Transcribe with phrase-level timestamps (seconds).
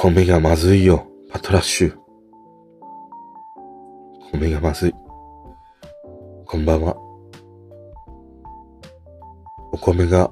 [0.00, 1.08] 米がまずいよ。
[1.28, 1.96] パトラッシュ。
[4.30, 4.94] 米がまずい。
[6.46, 6.96] こんばんは。
[9.72, 10.30] お米が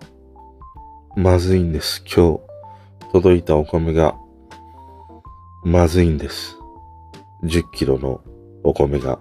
[1.16, 2.00] まずいんです。
[2.06, 4.14] 今日届いたお米が
[5.64, 6.56] まずいんです。
[7.42, 8.20] 10キロの
[8.62, 9.18] お米が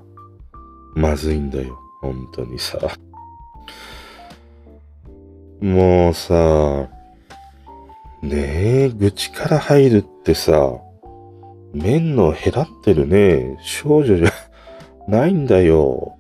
[0.94, 1.76] まずいんだよ。
[2.02, 2.78] 本当にさ。
[5.60, 6.88] もうさ、
[8.26, 10.80] ねえ、愚痴から入るってさ、
[11.74, 14.32] 麺の減らってるね、少女じゃ
[15.08, 16.18] ないんだよ。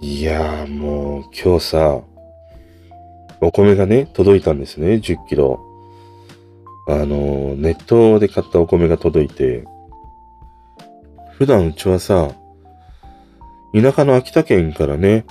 [0.00, 2.00] いやーもう今日さ、
[3.40, 5.60] お米がね、届いたんですね、10キロ。
[6.88, 9.64] あの、ネットで買ったお米が届いて、
[11.38, 12.32] 普段うちはさ、
[13.72, 15.24] 田舎の秋田県からね、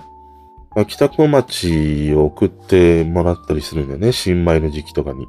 [0.75, 5.27] 秋田小町を送ってもらったりするんだよね、新米の時期とかに。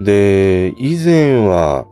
[0.00, 1.86] で、以前は、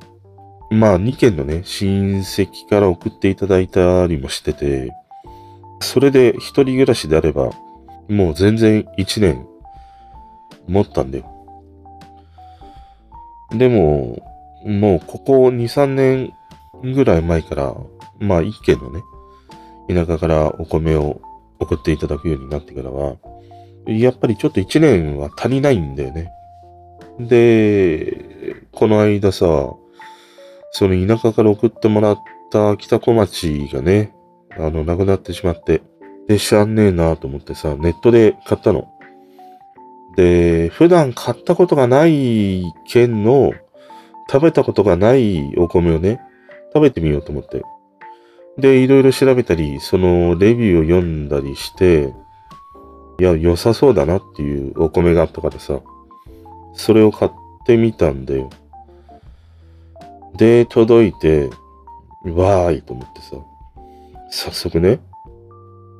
[0.70, 4.90] まあ2軒のね、親戚から送っていただいたりもしてて、
[5.80, 7.50] それで一人暮らしであれば、
[8.08, 9.46] もう全然1年
[10.66, 11.30] 持ったんだよ。
[13.50, 14.22] でも、
[14.64, 16.32] もうここ2、3年
[16.82, 17.74] ぐらい前から、
[18.18, 19.02] まあ一軒のね、
[19.88, 21.20] 田舎からお米を
[21.58, 23.16] 送っていただくようになってからは、
[23.86, 26.32] やっぱりちょっと1年は足りないんだよね。
[27.20, 29.74] で、この間さ、
[30.72, 32.18] その田舎から送ってもらっ
[32.50, 34.12] た北小町がね、
[34.58, 35.82] あの、亡くなってしまって、
[36.28, 38.88] で、しゃんねえなと思ってさ、ネットで買ったの。
[40.16, 43.52] で、普段買ったことがない県の、
[44.30, 46.20] 食べたことがないお米をね、
[46.74, 47.62] 食べてみようと思って。
[48.58, 52.14] で、いろいろ調べたり、そのレビューを読んだりして、
[53.18, 55.80] いや、良さそうだなっていうお米があったからさ、
[56.74, 57.30] それを買っ
[57.66, 58.50] てみたんだよ。
[60.36, 61.48] で、届いて、
[62.24, 63.36] わーいと思ってさ、
[64.30, 65.00] 早速ね、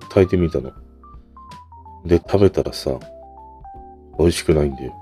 [0.09, 0.73] 炊いてみたの。
[2.05, 2.99] で、食べたらさ、
[4.19, 4.95] 美味しくないんだよ。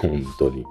[0.00, 0.64] 本当に。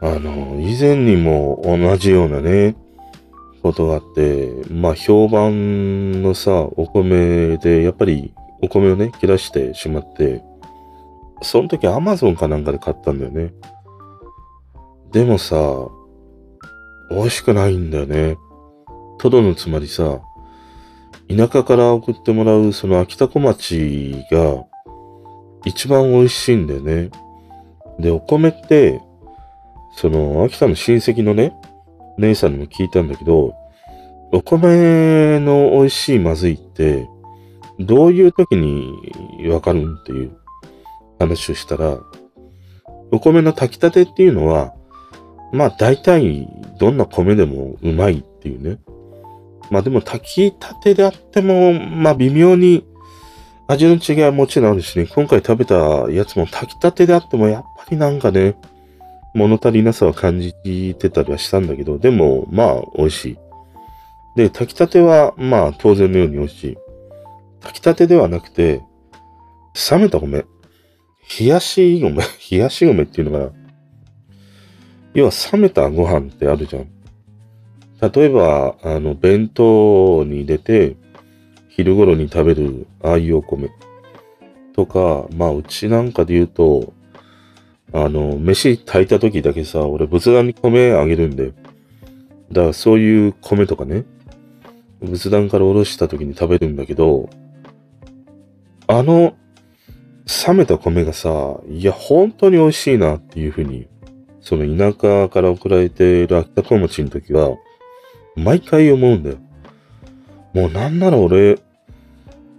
[0.00, 2.76] あの、以前にも同じようなね、
[3.62, 8.32] ことがあって、まあ評判のさ、お米で、やっぱり
[8.62, 10.42] お米をね、切らしてしまって、
[11.42, 13.52] その時アマゾンかなんかで買ったんだよね。
[15.12, 15.56] でもさ、
[17.10, 18.36] 美味しくないんだよね。
[19.18, 20.20] トドのつまりさ、
[21.28, 24.64] 田舎から送ってもらうその秋田小町が
[25.64, 27.10] 一番美味しいんだよね。
[27.98, 29.00] で、お米って、
[29.92, 31.52] その秋田の親戚のね、
[32.18, 33.54] 姉さんにも聞いたんだけど、
[34.32, 37.08] お米の美味しいまずいって、
[37.78, 40.36] どういう時にわかるんっていう
[41.18, 41.98] 話をしたら、
[43.10, 44.74] お米の炊きたてっていうのは、
[45.52, 46.46] まあ大体
[46.78, 48.78] どんな米でもうまいっていうね。
[49.70, 52.84] まあでも炊きたてであっても、まあ微妙に
[53.66, 55.74] 味の違いはもちろんあるしね、今回食べた
[56.10, 58.56] やつも炊きたてであってもやっぱりなんかね、
[59.38, 60.52] 物足りなさは感じ
[60.98, 63.38] てたりはしたんだけど、でもまあ美味しい。
[64.36, 66.78] で、炊きたてはまあ当然のように美味しい。
[67.60, 68.82] 炊きたてではなくて、
[69.90, 70.44] 冷めた米。
[71.40, 72.22] 冷やし米。
[72.50, 73.50] 冷やし米っていうのが、
[75.14, 76.88] 要は冷めたご飯ってあるじゃん。
[78.00, 80.96] 例えば、あの、弁当に入れて、
[81.68, 83.70] 昼頃に食べる、ああいうお米。
[84.74, 86.92] とか、まあ、うちなんかで言うと、
[87.92, 91.52] あの、飯炊いた時だけさ、俺仏壇に米あげるんで。
[92.52, 94.04] だからそういう米とかね、
[95.00, 97.28] 仏壇からおろした時に食べるんだけど、
[98.86, 99.34] あの、
[100.46, 103.86] 冷めた米がさ、いや、本当に美味しいなっていうふうに、
[104.40, 107.56] その田舎から送られている秋田小餅の時は、
[108.36, 109.36] 毎回思うんだよ。
[110.54, 111.58] もうなんなら俺、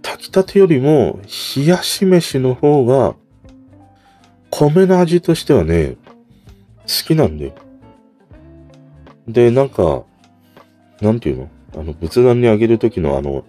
[0.02, 1.20] 炊きたてよりも
[1.56, 3.14] 冷やし飯の方が、
[4.50, 5.96] 米の味としてはね、
[6.82, 7.52] 好きなんだよ。
[9.28, 10.02] で、なんか、
[11.00, 11.50] なんていうの？
[11.74, 13.44] あの、仏壇にあげるときのあの、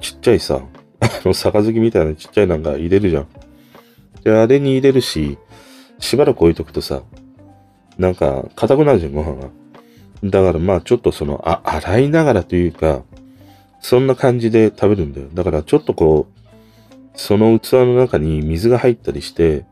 [0.00, 0.60] ちっちゃいさ、
[1.00, 3.26] あの、杯みたいなちっちゃいなんか入れるじゃん。
[4.24, 5.38] で、あれに入れるし、
[6.00, 7.02] しばらく置いとくとさ、
[7.96, 9.48] なんか、硬くなるじゃん、ご飯が。
[10.24, 13.02] だからまあちょっとその、あ、洗いながらというか、
[13.80, 15.28] そんな感じで食べるんだよ。
[15.32, 16.38] だからちょっとこう、
[17.14, 19.64] その器の中に水が入ったりして、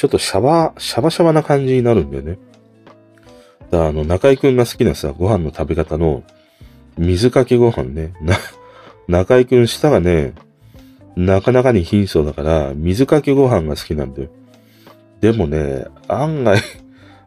[0.00, 2.38] ちょっとシャバ、シャバシャバな感じになるんだよね。
[3.70, 6.22] だからあの、中井くんが好きなさ、ご飯の食べ方の、
[6.96, 8.14] 水かけご飯ね。
[8.22, 8.34] な、
[9.08, 10.32] 中井くん舌がね、
[11.16, 14.30] なかなかに貧相だから、水かけご飯が好きなんだよ。
[15.20, 16.62] でもね、案外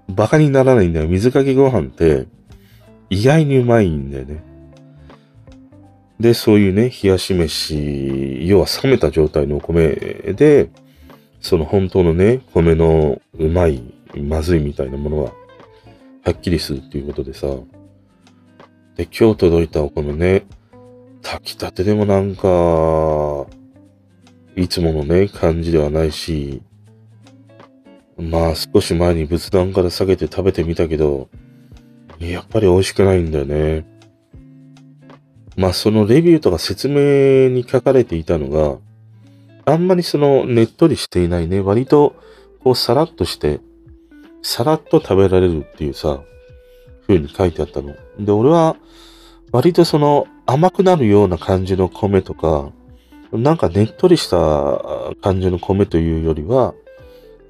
[0.09, 1.07] バカにならないんだよ。
[1.07, 2.25] 水かけご飯って
[3.11, 4.43] 意外にうまいんだよね。
[6.19, 9.89] で、そういうね、冷やし飯、要は冷めた状態のお米
[10.35, 10.71] で、
[11.43, 13.83] その本当のね、米のうまい、
[14.15, 15.33] まずいみたいなものは、
[16.23, 17.47] はっきりするっていうことでさ。
[18.95, 20.45] で、今日届いたお米ね、
[21.21, 23.45] 炊きたてでもなんか、
[24.55, 26.61] いつものね、感じではないし、
[28.17, 31.27] まあ少し前に仏壇から下げて食べてみたけど、
[32.19, 33.85] やっぱり美味しくないんだよね。
[35.57, 38.77] まあそのレビューとか説明に書かれていたのが、
[39.65, 42.15] あんまりそのねっとりしていないね、割と
[42.63, 43.59] こうさらっとして、
[44.41, 46.21] さらっと食べられるっていうさ、
[47.07, 47.95] 風に書いてあったの。
[48.19, 48.75] で、俺は
[49.51, 52.71] 割とその甘くなるような感じの米とか、
[53.31, 54.81] なんかねっとりした
[55.21, 56.73] 感じの米というよりは、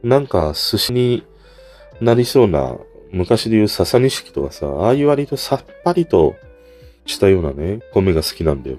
[0.04, 1.24] なんか寿司に
[2.02, 2.78] なりそうな、
[3.12, 6.36] 昔で言う笹錦とかさ、ああいう割とさっぱりと
[7.06, 8.78] したようなね、米が好きなんだよ。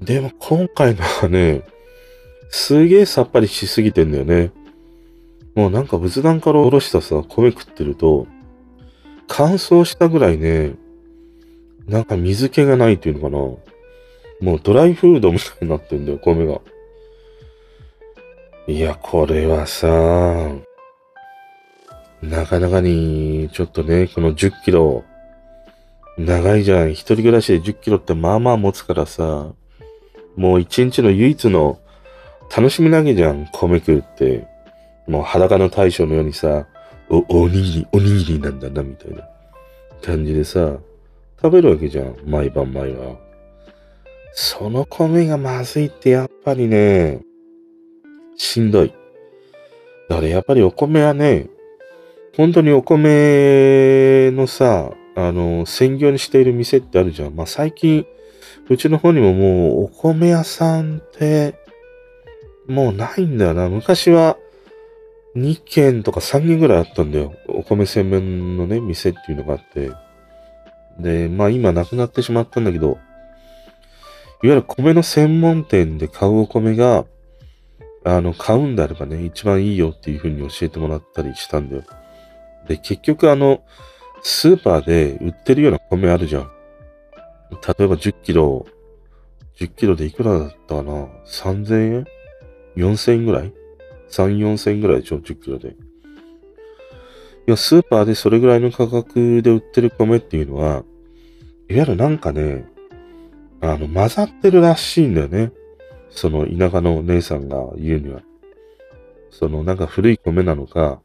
[0.00, 1.62] でも今回のはね、
[2.52, 4.52] すげえさっぱりしすぎてんだよね。
[5.54, 8.26] もうなんか仏壇からおろしたさ、米食ってると、
[9.26, 10.74] 乾燥したぐらいね、
[11.88, 13.38] なんか水気がないっていうのかな。
[14.50, 16.60] もうドライフードみたいになってんだよ、米が。
[18.66, 19.88] いや、これはさ、
[22.22, 25.04] なかなかに、ちょっとね、この10キロ、
[26.18, 26.92] 長いじゃん。
[26.92, 29.52] 一人暮らしで10キロってまあまあ持つからさ、
[30.36, 31.78] もう一日の唯一の
[32.54, 34.46] 楽しみなげじゃん、米食うって。
[35.06, 36.66] もう裸の大将のようにさ、
[37.08, 39.26] お、おにぎり、おにぎりなんだな、みたいな
[40.02, 40.76] 感じでさ、
[41.40, 43.16] 食べるわけじゃん、毎晩毎晩。
[44.34, 47.22] その米がまずいってやっぱりね、
[48.36, 48.92] しんどい。
[50.10, 51.48] だからやっぱりお米はね、
[52.36, 57.34] 本当にお米のさ、あの、専業にしている店ってあるじゃん。
[57.34, 58.06] まあ最近、
[58.68, 61.61] うちの方にももうお米屋さんって、
[62.66, 63.68] もうないんだよな。
[63.68, 64.36] 昔は
[65.36, 67.34] 2軒とか3軒ぐらいあったんだよ。
[67.48, 69.90] お米専門のね、店っていうのがあって。
[70.98, 72.98] で、まあ今なくなってしまったんだけど、
[74.42, 77.04] いわゆる米の専門店で買うお米が、
[78.04, 81.84] あの、買うんであればね、一番いいよっていう風に教えてもらったりしたんだよ。
[82.68, 83.62] で、結局あの、
[84.22, 86.50] スーパーで売ってるような米あるじゃん。
[87.52, 88.66] 例えば10キロ、
[89.58, 92.06] 10キロでいくらだったかな ?3000 円？
[92.76, 93.52] ?4000 円ぐらい
[94.10, 95.70] ?3、4000円ぐらいでしょ ?10 キロで。
[95.70, 95.74] い
[97.46, 100.84] や、スーパーでそれぐらいの価格で売ってる米っていうのは、
[101.68, 102.64] いわゆるなんかね、
[103.60, 105.52] あの、混ざってるらしいんだよね。
[106.10, 108.22] その田舎の姉さんが言うには。
[109.30, 111.00] そのなんか古い米なのか、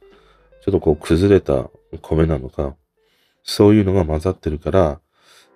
[0.64, 1.70] ちょっとこう崩れた
[2.02, 2.76] 米なのか、
[3.44, 5.00] そういうのが混ざってるから、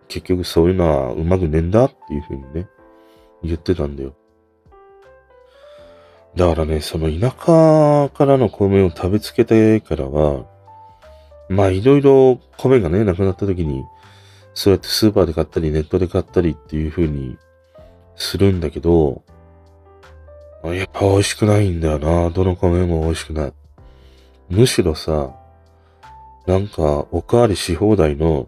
[0.08, 2.70] 結局そういうのはうまくねえんだっていうふうにね、
[3.44, 4.16] 言ってたんだよ。
[6.36, 10.46] だからね、その田舎からの米を食べつけてからは、
[11.50, 13.84] まあいろいろ米がね、なくなった時に、
[14.54, 17.38] そうやってスーパーで買ったりネットで買ったりっていう風に
[18.16, 19.24] するんだけど、
[20.64, 22.30] やっぱ美味しくないんだよな。
[22.30, 23.54] どの米も美味しくない。
[24.50, 25.32] むしろさ、
[26.46, 28.48] なんか、おかわりし放題の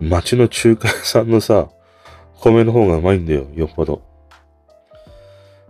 [0.00, 1.70] 町の中華屋さんのさ、
[2.40, 4.09] 米の方がうまいんだよ、よっぽど。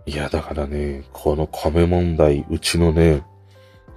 [0.05, 3.23] いや、だからね、この米問題、うちのね、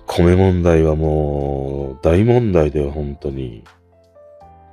[0.06, 3.64] 米問題はもう、大問題だよ、本当に。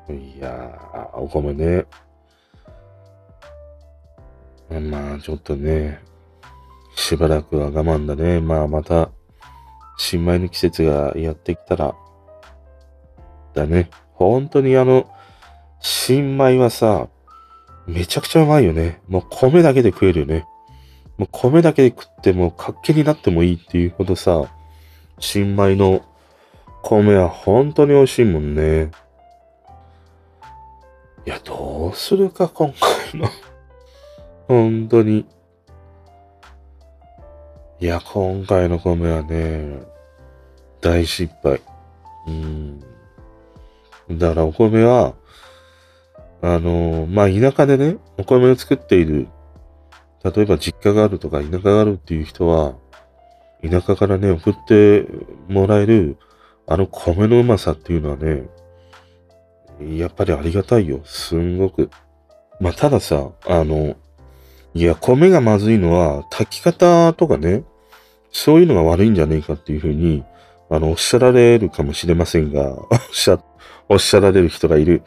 [0.10, 1.86] いやー、お米ね。
[4.70, 6.02] まあ、ちょっとね、
[6.96, 8.42] しばらくは我慢だね。
[8.42, 9.10] まあ、また、
[9.98, 11.96] 新米の季節がやってきたら、
[13.54, 13.90] だね。
[14.14, 15.10] 本当にあの、
[15.80, 17.08] 新米はさ、
[17.88, 19.02] めちゃくちゃうまいよね。
[19.08, 20.46] もう米だけで食えるよね。
[21.22, 24.52] もう米だけで食っても活気になってもいいっていうほどさ、
[25.20, 26.04] 新米の
[26.82, 28.90] 米は本当に美味しいもんね。
[31.28, 32.74] いや、どうするか、今
[33.12, 33.30] 回の
[34.48, 35.28] 本当に。
[37.80, 39.80] いや、今回の米はね、
[40.82, 41.62] 大失敗。
[42.26, 42.80] うん。
[44.10, 45.14] だからお米は、
[46.42, 49.28] あの、まあ、田舎でね、お米を作っている、
[50.24, 52.76] 例えば実家があるとか田舎があるっていう人は、
[53.68, 55.06] 田舎からね、送って
[55.48, 56.18] もらえる、
[56.68, 58.48] あの米のうまさっていうのはね、
[59.98, 61.02] やっぱりありがたいよ。
[61.06, 61.90] すんごく。
[62.60, 63.96] まあ、たださ、あの、
[64.74, 67.64] いや、米がまずいのは、炊き方とかね、
[68.32, 70.24] そういうのが悪いんじゃねえかっていうふうに、
[70.70, 73.44] あの、おっしゃられるかもしれませんが、 おっしゃ、
[73.90, 75.02] おっしゃられる人がいる、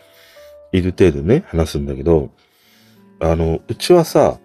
[0.72, 2.30] いる程度ね、話すんだけど、
[3.20, 4.38] あの、うちはさ、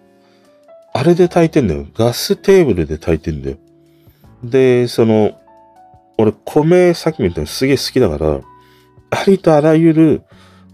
[0.92, 1.86] あれで炊いてんだよ。
[1.94, 3.56] ガステーブルで炊いてんだよ。
[4.42, 5.38] で、その、
[6.18, 8.40] 俺、米、さっきも言ったようにすげえ好きだから、
[9.10, 10.22] ありとあらゆる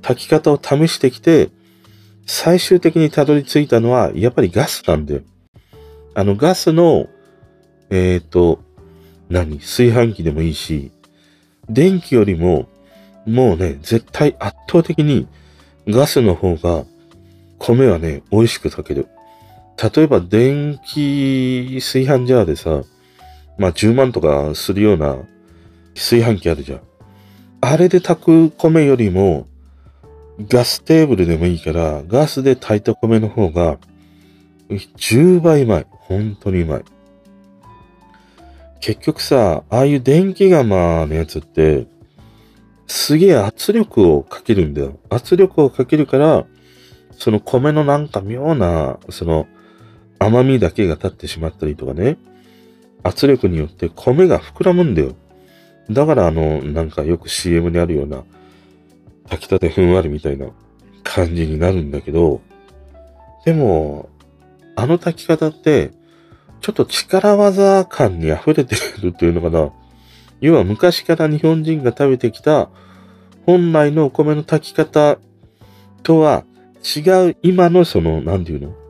[0.03, 1.51] 炊き方を試してきて、
[2.27, 5.23] 最終的にたどり着いたのは、やっぱりガスなんだよ。
[6.15, 7.07] あの、ガスの、
[7.91, 8.61] えっ、ー、と、
[9.29, 9.59] 何？
[9.59, 10.93] 炊飯器でもいいし、
[11.69, 12.69] 電気よりも、
[13.27, 15.29] もうね、絶対圧倒的に
[15.87, 16.85] ガスの方が、
[17.59, 19.09] 米はね、美味しく炊ける。
[19.83, 22.83] 例えば、電気炊飯ジャーでさ、
[23.59, 25.17] まあ10万とかするような
[25.95, 26.81] 炊飯器あるじゃん。
[27.61, 29.47] あれで炊く米よりも、
[30.49, 33.79] ガステーブルでもいいから、ガスで炊いた米の方が、
[34.69, 35.87] 10倍うまい。
[35.91, 36.85] 本当にうまい。
[38.81, 41.87] 結局さ、ああいう電気釜のやつって、
[42.87, 44.99] すげえ圧力をかけるんだよ。
[45.11, 46.47] 圧力をかけるから、
[47.19, 49.47] その米のなんか妙な、その
[50.19, 52.19] 甘みだけが立ってしまったりとかね。
[53.03, 55.15] 圧力によって米が膨らむんだよ。
[55.91, 58.25] だからあの、なんかよく CM にあるような、
[59.29, 60.49] 炊きたてふんわりみたいな
[61.05, 62.41] 感じになるんだけど、
[63.45, 64.09] でも、
[64.75, 65.93] あの炊き方って、
[66.61, 69.71] ちょっと力技感に溢れてるっていうのかな。
[70.41, 72.69] 要は昔から日本人が食べてきた
[73.47, 75.19] 本来のお米の炊き方
[76.03, 76.45] とは
[76.85, 78.86] 違う今のその、なんていうの？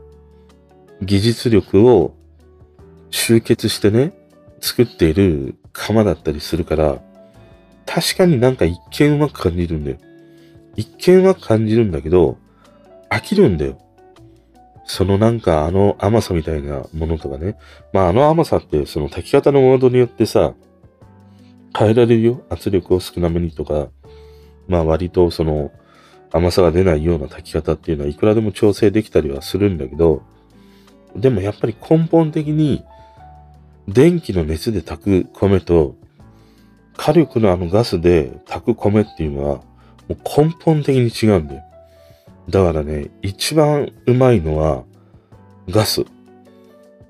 [1.02, 2.14] 技術力を
[3.10, 4.12] 集結してね、
[4.60, 7.00] 作っている釜だったりするから、
[7.84, 9.98] 確かになんか一見うまく感じるんだよ。
[10.74, 12.38] 一見うまく感じるんだけど、
[13.10, 13.78] 飽きるんだよ。
[14.84, 17.56] そのなんかあの甘さみたいなものとかね。
[17.92, 20.54] まああの甘さってその炊き方のモードによってさ、
[21.76, 22.42] 変えられるよ。
[22.48, 23.88] 圧力を少なめにとか、
[24.68, 25.72] まあ割とその
[26.32, 30.22] 甘さが出ないような炊き方っていうのはいくらでも調整できたりはするんだけど、
[31.16, 32.85] でもやっぱり根本的に
[33.88, 35.96] 電気の熱で炊く米と
[36.96, 39.56] 火力のあのガスで炊く米っていうのは
[40.08, 41.62] もう根本的に違うんだよ。
[42.49, 44.85] だからね、一番うまいのは
[45.68, 46.04] ガス。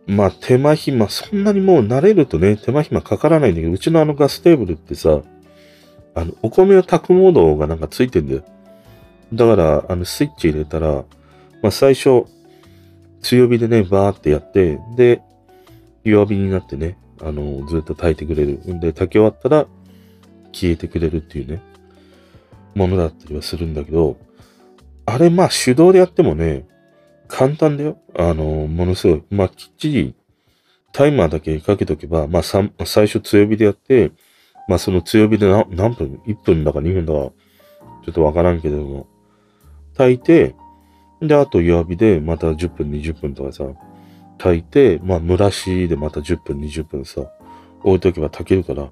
[0.07, 5.21] まあ手間暇、そんなにもう慣れるとね、手間暇かからないんだけど、うちのあのガステーブルってさ、
[6.15, 8.45] あの、お米を炊くモードがなんかついてんだよ。
[9.35, 11.05] だから、あの、スイッチ入れたら、
[11.61, 12.25] まあ最初、
[13.27, 15.21] 強火でね、バーってやって、で、
[16.05, 18.53] 弱火になってね、あの、ずっと炊いてくれる。
[18.73, 19.67] んで、炊き終わったら、
[20.53, 21.61] 消えてくれるっていうね、
[22.77, 24.17] ものだったりはするんだけど、
[25.07, 26.69] あれ、まあ、手動でやってもね、
[27.27, 27.99] 簡単だよ。
[28.17, 29.23] あの、ものすごい。
[29.31, 30.15] まあ、きっちり、
[30.93, 34.13] タイマーだけかけとけば、まあ、最初強火でやって、
[34.69, 37.33] まあ、その強火で何分 ?1 分だか2分だか、
[38.05, 39.09] ちょっとわからんけども、
[39.97, 40.55] 炊いて、
[41.21, 43.65] で、あと弱火でまた10分、20分とかさ、
[44.39, 47.23] 炊いて、まあ蒸らしでまた10分、20分さ、
[47.83, 48.91] 置いとけば炊けるから。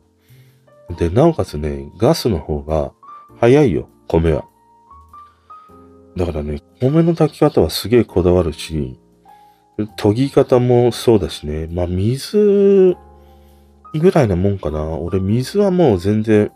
[0.96, 2.92] で、なおかつね、ガスの方が
[3.40, 4.44] 早いよ、米は。
[6.16, 8.98] だからね、米の炊き方はすげえこだわるし、
[9.96, 11.66] 研ぎ方もそうだしね。
[11.70, 12.96] まあ水
[13.94, 14.82] ぐらいなもんかな。
[14.84, 16.52] 俺水はもう全然、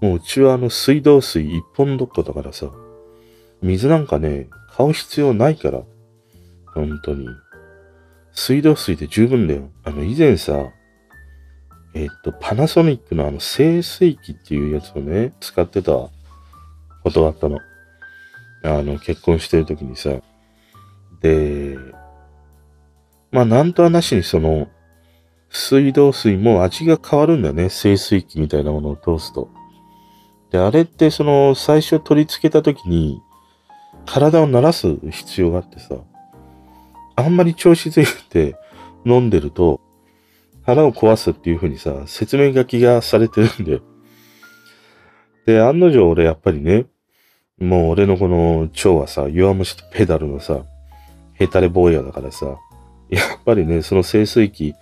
[0.00, 2.70] もううちはあの水道水一本どっこだからさ。
[3.60, 5.82] 水なんかね、買う必要ないから。
[6.72, 7.26] 本当に。
[8.30, 9.70] 水道水で十分だよ。
[9.82, 10.66] あの、以前さ、
[11.94, 16.12] えっと、パナソニックのあの、清水機っていうやつをね、使ってたこ
[17.12, 17.58] とがあったの。
[18.62, 20.10] あの、結婚してる時にさ。
[21.22, 21.76] で、
[23.32, 24.68] まあ、なんとはなしにその、
[25.50, 27.68] 水道水も味が変わるんだよね。
[27.68, 29.50] 清水機みたいなものを通すと。
[30.52, 33.20] で、あれってその、最初取り付けた時に、
[34.10, 35.96] 体を慣らす必要があってさ、
[37.14, 38.56] あんまり調子づいて
[39.04, 39.82] 飲んでると、
[40.64, 43.80] 腹を壊すっていう風にさ、説明書きがされてるんだよ。
[45.44, 46.86] で、案の定俺やっぱりね、
[47.60, 50.62] もう俺のこの腸はさ、弱虫とペダルのさ、
[51.34, 52.56] ヘタレ坊やだからさ、
[53.10, 54.74] やっぱりね、その清水器、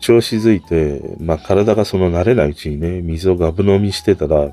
[0.00, 4.52] 調子づいて、まあ体がその慣れないうちにね、水をガブ飲みしてたら、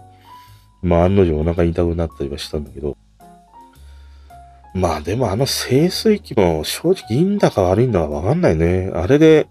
[0.84, 2.98] まあ案の定お腹痛くなったりはしたんだけど、
[4.74, 8.92] まあでもあの清水機も正直いいんだか悪いんだかわかんないね。
[8.94, 9.48] あれで、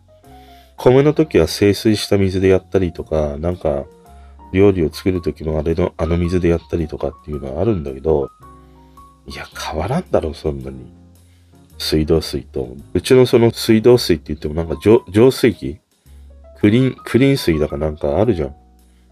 [0.77, 3.85] 米の時は清水した水でやったりとか、なんか、
[4.53, 8.31] 料理を作る時もあれの、あの水でやったりとかっていうのはあるんだけど、
[9.27, 10.91] いや、変わらんだろ、そんなに。
[11.79, 12.75] 水道水と。
[12.95, 15.81] うちのその水道水って言ってもなんか浄水器？
[16.61, 18.55] クリーン、クリーン水だかなんかあるじゃん。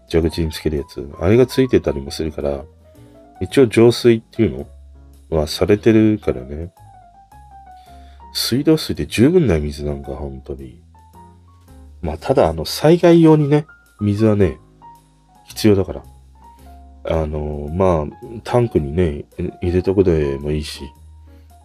[0.07, 1.07] 蛇口につけるやつ。
[1.19, 2.63] あれがついてたりもするから、
[3.41, 4.67] 一応浄水っていうの？
[5.29, 6.71] はされてるからね。
[8.33, 10.81] 水道水で十分な水なんか、本当に。
[12.01, 13.65] まあ、ただ、あの、災害用にね、
[13.99, 14.59] 水はね、
[15.45, 16.03] 必要だから。
[17.05, 19.25] あの、まあ、タンクにね、
[19.61, 20.83] 入れとくでもいいし、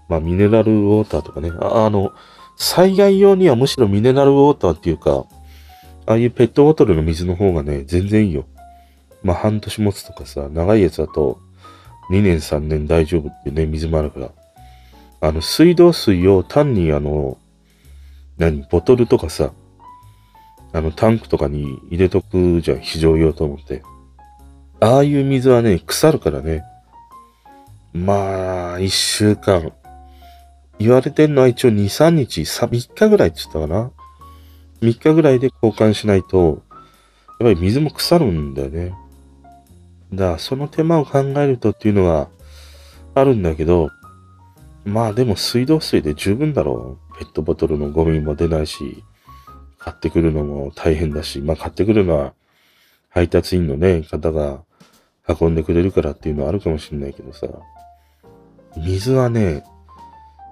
[0.08, 2.12] まあ、ミネラルウォーターとかね、ああの、
[2.56, 5.26] 災害用にはむしろミネラルウォーターっていうか、
[6.06, 8.46] ああいうペットボトルの水の方がね、全然いいよ。
[9.22, 11.40] まあ、半年持つとかさ、長いやつだと、
[12.10, 14.30] 2年3年大丈夫ってね、水もあるから。
[15.20, 17.38] あの、水道水を単にあの、
[18.36, 19.52] 何、ボトルとかさ、
[20.72, 23.82] あの、タンクとかに入れとくじゃん、非常用と思って。
[24.80, 26.62] ああいう水はね、腐るからね。
[27.92, 29.72] まあ、一週間。
[30.78, 33.90] 言われてんのは一応2、3日、3日ぐらいって言ったかな。
[34.82, 36.62] 3日ぐらいで交換しないと、
[37.40, 38.94] やっぱり水も腐るんだよね。
[40.16, 42.28] だその手間を考えるとっていうのは
[43.14, 43.90] あるんだけど、
[44.84, 47.04] まあでも水道水で十分だろう。
[47.16, 49.04] ペットボトルのゴミも出ないし、
[49.78, 52.34] 買ってくるのも大変だし、まあ買ってくるのは
[53.08, 54.62] 配達員のね、方が
[55.28, 57.46] 運んでくれるからっていうのはあるかもしれないけどさ、
[58.76, 59.62] 水はね、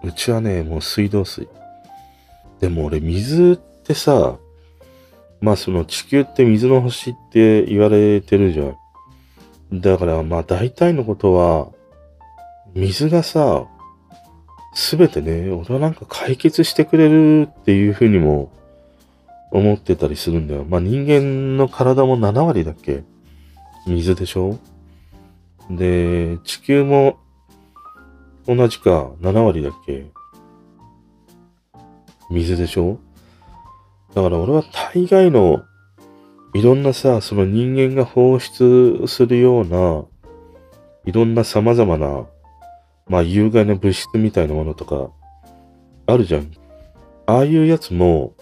[0.04, 1.48] うちはね、もう水道水。
[2.60, 4.36] でも俺水ってさ、
[5.40, 8.76] まあその地球って水の星って言われてるじゃん。
[9.72, 11.68] だからまあ大体のことは、
[12.74, 13.66] 水がさ、
[14.74, 18.50] すべてね、俺はなんか解決してくれるっていうふうにも
[19.50, 20.64] 思ってたりするんだよ。
[20.64, 23.02] まあ人間の体も7割だっけ？
[23.86, 24.58] 水でしょ？
[25.70, 27.18] で、地球も
[28.46, 30.06] 同じか7割だっけ？
[32.30, 32.98] 水でしょ？
[34.14, 34.62] だから俺は
[34.94, 35.62] 大概の
[36.54, 40.04] いろんなさ、その人間が放出するような、
[41.06, 42.26] いろんな様々な、
[43.08, 45.10] まあ有害な物質みたいなものとか、
[46.06, 46.50] あるじゃん。
[47.24, 48.34] ああいうやつも、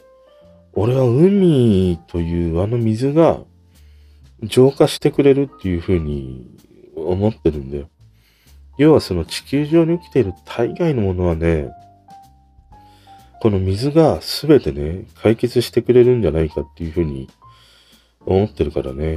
[0.72, 3.40] 俺は海というあの水が
[4.42, 6.48] 浄化してくれるっていうふうに
[6.96, 7.88] 思ってるんだよ。
[8.76, 11.70] 要はその地球上に起きている大概のものはね、
[13.40, 17.28] この水が全てね、解決してくれるんじゃないかっていうふうに
[18.34, 19.16] 思ってるからね。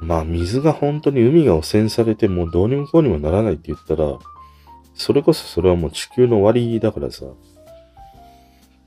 [0.00, 4.18] まあ水が本当に海が汚染されてもうどうにもこうにもならないって言ったら、
[4.94, 7.26] それこそそれはもう地球の終わりだからさ。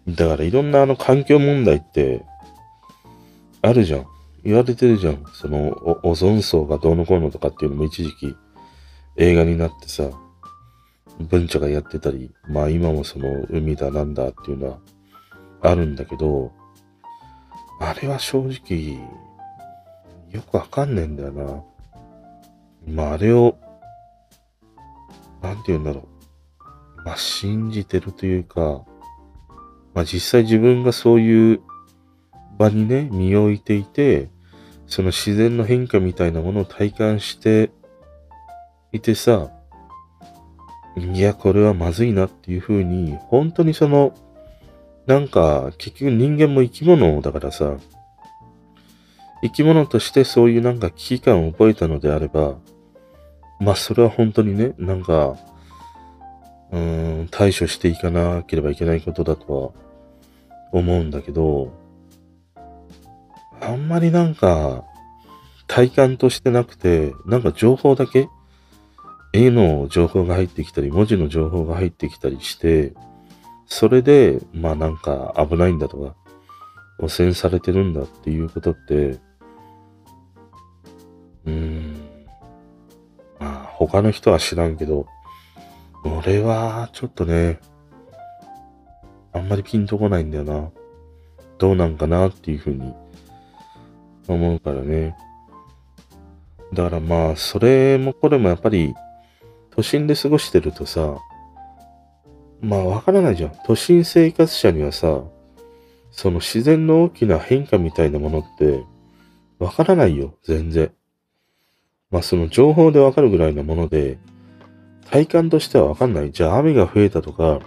[0.08, 2.24] だからいろんなあの環境問題って
[3.62, 4.06] あるじゃん。
[4.44, 5.24] 言われてるじゃん。
[5.34, 8.36] そのオゾン層がどうのこうのとかっていうのも一時期
[9.18, 10.10] 映画になってさ、
[11.20, 14.80] 文茶がやってたり、まあ今もその海だなんだっていうのは
[15.62, 16.54] あるんだけど、
[17.80, 19.00] あれは正直
[20.32, 21.64] よくわかんねえんだよな。
[22.88, 23.58] まああれを、
[25.42, 27.04] なんて言うんだろう。
[27.04, 28.84] まあ信じてるというか、
[29.94, 31.62] まあ実際自分がそういう
[32.58, 34.30] 場にね、身を置いていて、
[34.86, 37.72] その自然の変化みたいなものを体感して
[38.92, 39.50] いてさ、
[40.98, 44.14] いや、これはまずいなっていうふうに、本当にその、
[45.10, 47.78] なんか、結局人間も生き物だからさ、
[49.42, 52.58] 生き物としてそういうなんか危機感を覚えたのであれば、
[53.60, 55.36] まあそれは本当にね、なんか、
[56.72, 61.74] うーん、対処していかなければいけないことだとは思うんだけど、
[63.62, 64.84] あんまりなんか、
[65.66, 68.30] 体感としてなくて、なんか情報だけ、
[69.34, 72.94] 絵の情報が入ってきたり、文字の情報が入ってきたりして、
[73.70, 76.16] それで、まあなんか危ないんだとか、
[77.00, 81.96] 汚染されてるんだっていうことって、うーん、
[83.40, 85.06] まあ他の人は知らんけど、
[86.04, 87.60] 俺はちょっとね、
[89.32, 90.72] あんまりピンとこないんだよな。
[91.60, 92.94] どうなんかなっていうふうに
[94.28, 95.16] 思うからね。
[96.74, 98.94] だからまあ、それもこれもやっぱり、
[99.72, 101.18] 都心で過ごしてるとさ、
[102.62, 103.52] まあわからないじゃん。
[103.66, 105.24] 都心生活者にはさ、
[106.12, 108.84] その自然の大きな変化みたいなものって、
[109.60, 110.92] わからないよ、全然。
[112.12, 114.18] まあその情報でわかるぐらいのもので、
[115.10, 116.32] 体感としてはわかんない。
[116.32, 117.60] じゃあ雨が増えたとか、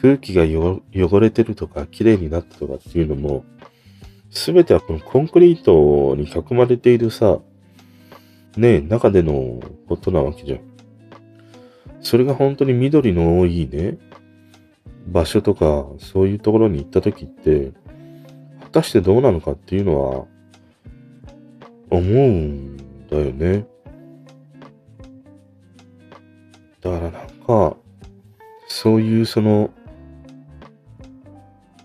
[0.00, 3.44] 空気が汚れてるとか、綺麗になったとかっていうのも、
[4.30, 7.38] すべてはこのコンクリートに囲まれているさ、
[8.56, 10.69] ねえ、中でのことなわけじゃん。
[12.02, 13.98] それが本当に緑の多いね、
[15.06, 17.72] 場所とか、そういうところに行った時って、
[18.60, 20.26] 果たしてどうなのかっていうのは、
[21.90, 22.76] 思うん
[23.08, 23.66] だよね。
[26.80, 27.76] だからなんか、
[28.68, 29.70] そういうその、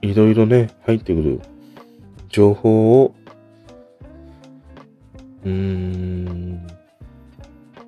[0.02, 1.42] いろいろね、入ってくる
[2.30, 3.16] 情報を、
[5.44, 6.68] うーん、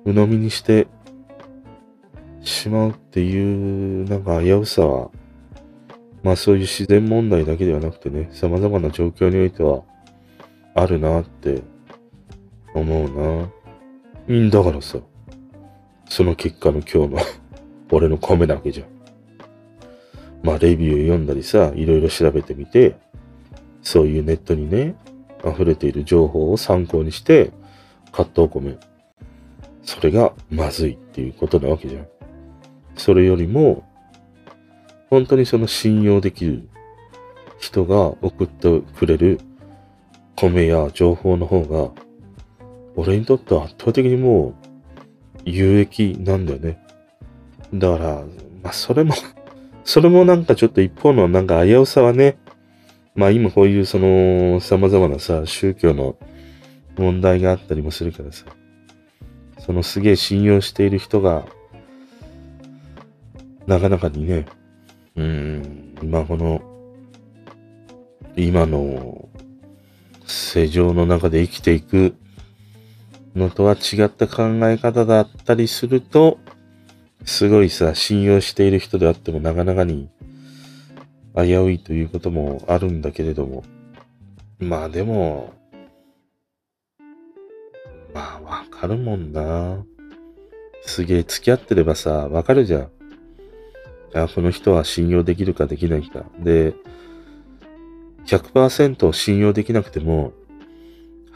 [0.04, 0.88] 鵜呑みにして
[2.48, 5.10] しまうっていう、なんか危うさは、
[6.22, 9.82] まあそういう自然問題だけではなくてね、様々な状況においては
[10.74, 11.62] あるなって
[12.74, 13.48] 思う
[14.28, 14.34] な。
[14.34, 14.98] んだからさ、
[16.08, 17.18] その結果の今日の
[17.92, 18.86] 俺の米なわけじゃん。
[20.42, 22.96] まあレビュー読んだりさ、いろいろ調べてみて、
[23.82, 24.94] そういうネットにね、
[25.44, 27.52] 溢れている情報を参考にして、
[28.12, 28.76] 買ったお米。
[29.82, 32.17] それがまずいっていうことなわけじゃん。
[32.98, 33.84] それよりも、
[35.08, 36.68] 本当にその信用できる
[37.58, 39.40] 人が送ってくれる
[40.36, 41.90] 米や情報の方が、
[42.96, 44.54] 俺にとっては圧倒的にもう
[45.44, 46.78] 有益なんだよね。
[47.72, 48.14] だから、
[48.62, 49.14] まあそれも
[49.84, 52.36] それもなんかちょっと一方のなんか危うさはね、
[53.14, 56.16] まあ今こういうその様々なさ、宗教の
[56.98, 58.44] 問題があったりもするからさ、
[59.58, 61.46] そのすげえ信用している人が、
[63.68, 64.46] なかなかにね、
[65.14, 66.62] うん、今この、
[68.34, 69.28] 今の
[70.26, 72.14] 世情の中で生きていく
[73.36, 76.38] のとは違った考え方だったりすると、
[77.26, 80.08] すごいさ、信用している人であってもなかなかに
[81.36, 83.64] 危ういということもあるんだけれども。
[84.58, 85.52] まあでも、
[88.14, 89.84] まあわかるもんな。
[90.86, 92.97] すげえ付き合ってればさ、わかるじゃん。
[94.14, 96.24] あ、この人は信用できるかできないか。
[96.38, 96.74] で、
[98.26, 100.32] 100%信用できなくても、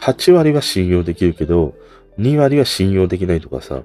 [0.00, 1.74] 8割は信用できるけど、
[2.18, 3.82] 2割は信用できないとかさ、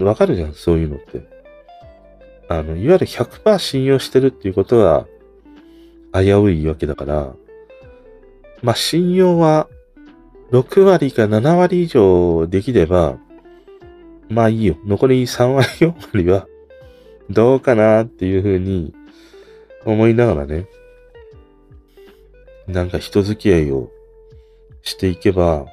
[0.00, 1.26] わかるじゃん、そういうのって。
[2.48, 5.06] あの、いわゆる100%信用してるっていうことは
[6.12, 7.34] 危ういわけだから、
[8.62, 9.68] まあ、信用は
[10.50, 13.18] 6割か7割以上できれば、
[14.28, 14.76] まあいいよ。
[14.84, 16.46] 残り3割、4割は
[17.30, 18.94] どうかなっていうふうに
[19.84, 20.66] 思いながらね、
[22.66, 23.90] なんか人付き合いを
[24.82, 25.66] していけば、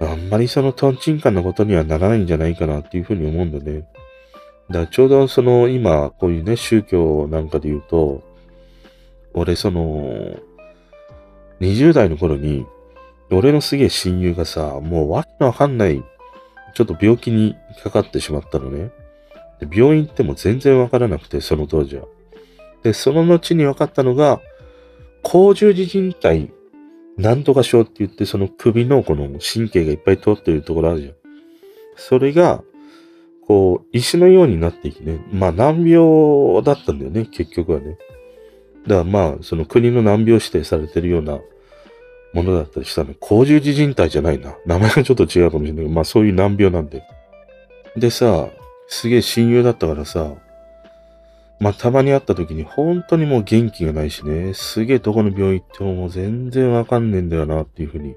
[0.00, 3.86] あんまりそのトンチンカンなことにはならないんじゃないかなっていうふうに思うんだね。
[4.68, 8.22] だからちょうどその今、こういうね、宗教なんかで言うと、
[9.34, 10.36] 俺その、
[11.60, 12.66] 20代の頃に、
[13.30, 16.02] 俺のすげえ親友がさ、もうわけのわかんない、
[16.74, 18.90] ちょっと病気にかかってしまったのね。
[19.66, 22.06] で病院行っても全然わからなくて、その当時は。
[22.82, 24.40] で、その後に分かったのが、
[25.22, 26.50] 高十字靭帯
[27.16, 31.14] なんとか症って言って、その首のこの神経がいっぱい通ってるところあるじゃん。
[31.96, 32.64] それが、
[33.46, 35.24] こう、石のようになっていきね。
[35.32, 37.98] まあ、難病だったんだよね、結局はね。
[38.86, 41.38] だからまあ、その国の難病指定されてるような
[42.32, 43.14] ものだったりしたの。
[43.20, 44.56] 高十字靭帯じゃないな。
[44.66, 47.02] 名前がちょっと違うかもしれないけど、まあそういう難病なんで。
[47.96, 48.48] でさ、
[48.92, 50.34] すげえ親友だったからさ、
[51.58, 58.16] まあ、たまに会った時に本当にもう元気がないしね、すげえどこの病院行ってももう全然わかんねえんだよなっていうふうに、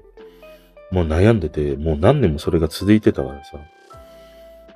[0.90, 3.58] もう悩んでて、もう何年もそれが続いてたからさ。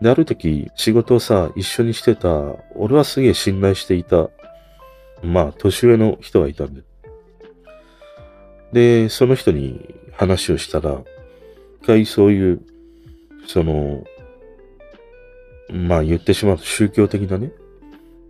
[0.00, 2.30] で、ある時、仕事をさ、一緒にしてた、
[2.74, 4.30] 俺はすげえ信頼していた、
[5.22, 6.82] まあ、年上の人がいたんで。
[8.72, 11.02] で、その人に話をしたら、
[11.82, 12.62] 一回そういう、
[13.46, 14.02] その、
[15.72, 17.52] まあ言ってしまうと宗教的なね、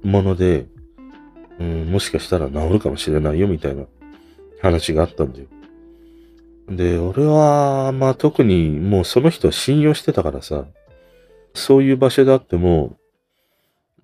[0.02, 0.66] もので、
[1.58, 3.84] うん、もしかしたら治るかもしれないよみたいな
[4.62, 5.46] 話があったんだよ。
[6.68, 10.66] で、俺は、まあ特にもうその人は信用してたからさ、
[11.54, 12.96] そういう場所であっても、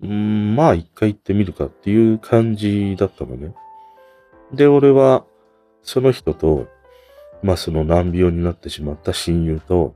[0.01, 3.55] うん、まあ一回行ってみるかっていう感じだったのね。
[4.53, 5.25] で、俺は、
[5.81, 6.67] その人と、
[7.41, 9.95] まあその難病になってしまった親友と、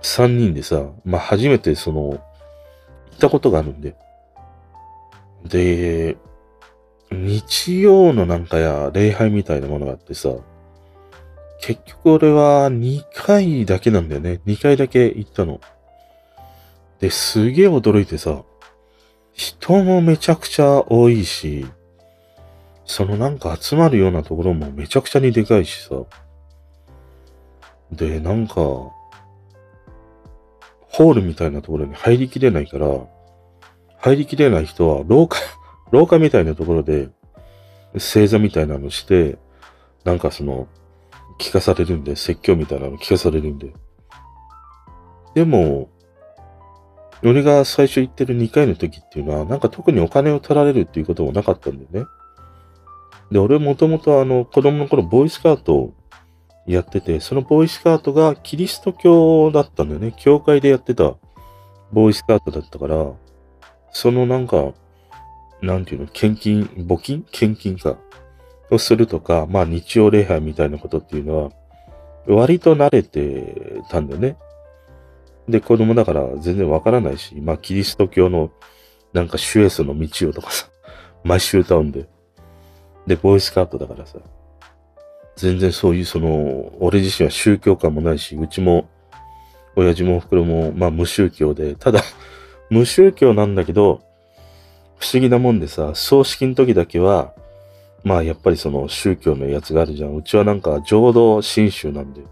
[0.00, 2.22] 三人でさ、まあ初めてその、
[3.14, 3.94] ったことがあるんで、
[5.44, 6.16] で、
[7.10, 10.30] 日曜のなんかや礼拝みたいなものがあってさ、
[11.60, 14.40] 結局俺は2回だけなんだよね。
[14.46, 15.60] 2回だけ行ったの。
[17.00, 18.42] で、すげえ驚いてさ、
[19.32, 21.66] 人もめちゃくちゃ多いし、
[22.84, 25.96] そのなんか集まるようなところもめちゃくちゃにでかいしさ。
[27.92, 28.54] で、なんか、
[30.92, 32.86] ホールみたいなところに入りきれないから、
[33.98, 35.38] 入りきれない人は廊下、
[35.90, 37.08] 廊下みたいなところで、
[37.96, 39.38] 正座みたいなのして、
[40.04, 40.68] なんかその、
[41.38, 43.72] 聞かされるんで、説教みたいなの聞かされるんで。
[45.34, 45.88] でも、
[47.24, 52.06] 俺が最初言ってる2回の時っていうのは、なんか特にお金を取られるっていうこともなかったんだよね。
[53.30, 55.94] で、俺もともとあの、子供の頃ボーイスカート
[56.66, 60.14] やってて、そのボーイスカートがキリスト教だったんだよね。
[60.16, 61.14] 教会でやってた
[61.92, 63.10] ボーイスカートだったから、
[63.90, 64.72] そのなんか、
[65.60, 67.24] なんていうの、献金、募金？
[67.30, 67.96] 献金か。
[68.70, 71.50] をするとか、まあ日曜礼拝みたいなことっていうのは、
[72.26, 74.38] 割と慣れてたんだよね。
[75.48, 78.50] で、子供だから全然わからないし、まあ、キリスト教の
[79.12, 80.68] なんかシュエスの道をとかさ、
[81.22, 82.08] 毎週歌うんで。
[83.06, 84.18] で、ボーイスカートだからさ、
[85.36, 88.88] 全然そういうその、俺自身は宗教感もないし、うちも、
[89.74, 92.02] 親父もお袋も、まあ無宗教で、ただ、
[92.70, 94.02] 無宗教なんだけど、
[94.98, 97.32] 不思議なもんでさ、葬式の時だけは、
[98.04, 100.14] まあやっぱりその宗教のやつがあるじゃん。
[100.14, 102.22] うちはなんか浄土真宗なんで。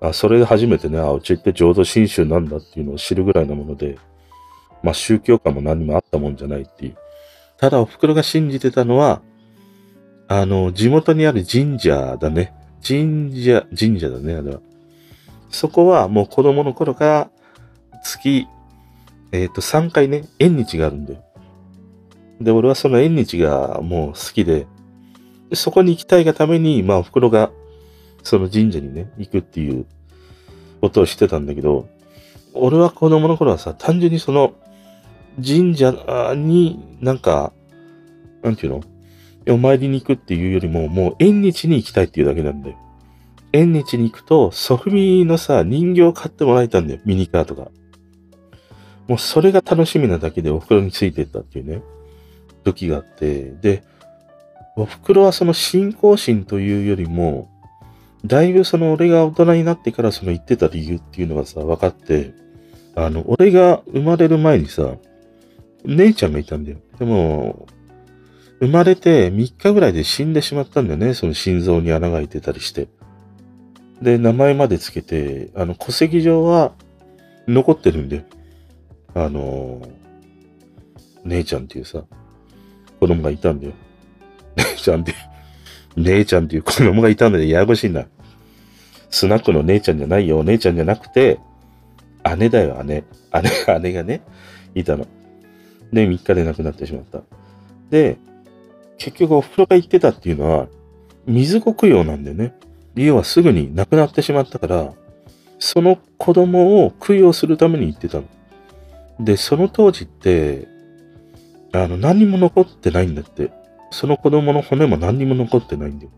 [0.00, 3.98] あ、それで初めてね、あ、うちって浄土真宗なんだっていうのを知るぐらいなもので、
[4.82, 6.96] まあ宗教観も何もあったもんじゃないっていう。
[7.56, 9.22] ただお袋が信じてたのは、
[10.28, 12.52] あの、地元にある神社だね。
[12.86, 14.60] 神社、神社だね、あれは。
[15.50, 17.30] そこはもう子供の頃から
[18.02, 18.46] 月、
[19.32, 21.20] えっ、ー、と、3回ね、縁日があるんだよ。
[22.40, 24.66] で、俺はその縁日がもう好きで、
[25.52, 27.50] そこに行きたいがために、まあ、お袋が
[28.22, 29.86] その神社にね、行くっていう
[30.80, 31.88] ことをしてたんだけど、
[32.52, 34.54] 俺は子供の頃はさ、単純にその
[35.44, 35.92] 神社
[36.34, 37.52] になんか、
[38.42, 38.82] なんていうの？
[39.48, 42.76] お参りに行くっていうよりも、もう縁日に行きたいっていうだけなんだよ。
[43.52, 47.00] 縁日に行くと、ソフビのさ、人形を買ってもらえたんだよ。
[47.04, 47.68] ミニカーとか。
[49.08, 51.82] もうそれが楽しみなだけでお袋についてったっていうね、
[52.64, 53.84] 時があって、で、
[54.76, 57.48] お袋はその信仰心というよりも、
[58.24, 62.34] だいぶその俺が大人になってからその言ってた理由っていうのがさ、分かって、
[62.96, 64.96] あの、俺が生まれる前にさ、
[65.84, 66.78] 姉ちゃんがいたんだよ。
[66.98, 67.66] でも、
[68.60, 71.14] 生まれて3日ぐらいで死んでしまったんだよね。
[71.14, 72.88] その心臓に穴が開いてたりして。
[74.00, 76.72] で、名前までつけて、あの、戸籍上は
[77.46, 78.24] 残ってるんで、
[79.14, 79.82] あの、
[81.24, 82.04] 姉ちゃんっていうさ、
[83.00, 83.72] 子供がいたんだよ。
[84.56, 85.14] 姉ちゃんって、
[85.96, 88.06] 姉ちゃんっていう子供がいたんで、ややこしいな。
[89.10, 90.42] スナックの姉ちゃんじゃないよ。
[90.44, 91.38] 姉ちゃんじゃなくて、
[92.38, 93.04] 姉だよ、姉。
[93.66, 94.22] 姉、姉がね、
[94.74, 95.06] いたの。
[95.92, 97.22] で、3日で亡くなってしまった。
[97.90, 98.18] で、
[98.98, 100.68] 結局お風呂が行ってたっていうのは、
[101.26, 102.54] 水子供養なんだよね。
[102.94, 104.92] 要はすぐに亡くなってしまったから、
[105.58, 108.24] その子供を供養するために行ってたの。
[109.20, 110.68] で、その当時って、
[111.72, 113.50] あの、何にも残ってないんだって。
[113.90, 116.10] その子供の骨も何にも残ってないんだよ。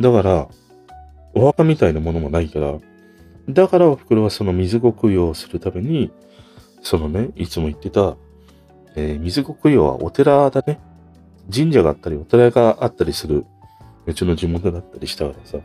[0.00, 0.48] だから、
[1.34, 2.78] お墓みたいなものもないから、
[3.48, 6.10] だからお袋はその水子供養をするために、
[6.82, 8.16] そのね、いつも言ってた、
[8.96, 10.80] えー、水子供養はお寺だね。
[11.52, 13.44] 神社があったり、お寺があったりする、
[14.06, 15.58] うちの地元だったりしたからさ、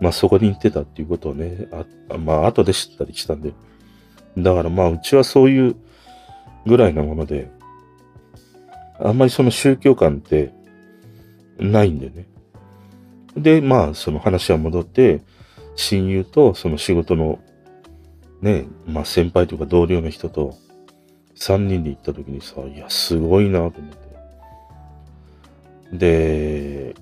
[0.00, 1.68] まあそこに行ってたっていうことをね、
[2.08, 3.52] あまあ後で知ったりしたんで、
[4.36, 5.76] だからまあうちはそういう
[6.66, 7.50] ぐらいなもので、
[9.00, 10.52] あんまりその宗教観って
[11.58, 12.26] ないんだよね。
[13.36, 15.22] で、まあその話は戻って、
[15.76, 17.38] 親友とその仕事の
[18.40, 20.54] ね、まあ先輩というか同僚の人と
[21.36, 24.07] 3人で行った時にさ、いや、すごいなと思って。
[25.92, 26.94] で、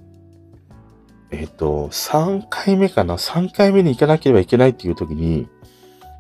[1.31, 5.49] えっと、3回目かな ?3 回目に行かなければいけないっていう時に、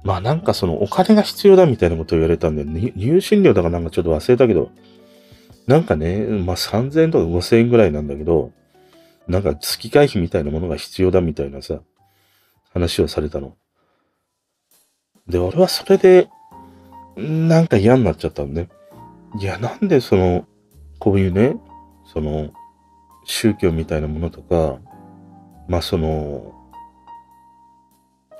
[0.04, 4.70] まあなんかそのお金が必要だみたいなことを言われたんで、入信料だからなんかちょっと忘れたけど、
[5.66, 8.52] なんかね、まあ3000円とか5000円ぐらいなんだけど、
[9.26, 11.80] なんか月会費みたいなものが必要だみたいなさ、
[12.72, 13.56] 話をされたの。
[15.26, 16.28] で、俺はそれで、
[17.16, 18.68] なんか嫌になっちゃったんね。
[19.40, 20.46] いや、なんでその、
[20.98, 21.56] こういうね、
[22.16, 22.50] その、
[23.24, 24.78] 宗教みたいなものとか、
[25.68, 26.54] まあその、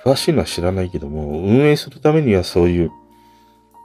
[0.03, 2.91] 詳しいのは知らないけども、運営するためにはそういう、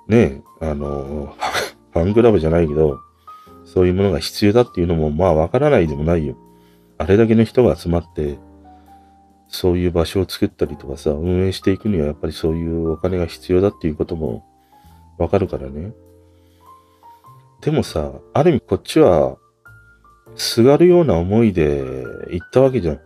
[0.08, 1.36] ね、あの、
[1.92, 3.02] ファンクラブじゃないけど、
[3.66, 6.38] そういうものが必要だっていうのも、まあわからないでもないよ。
[6.98, 8.40] あれだけの人が集まって、
[9.50, 14.46] そういう場所を作ったりとかさ、運営していくにはやっぱりそういうお金が必要だっていうことも
[15.18, 15.92] わかるからね。
[17.60, 19.38] でもさ、ある意味こっちは
[20.36, 21.84] すがるような思いで
[22.30, 23.00] 行ったわけじゃん。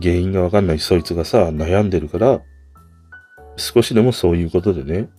[0.00, 2.40] 原因がわかんないそいつがさ、悩んでるから、
[3.56, 5.10] 少しでもそういうことでね、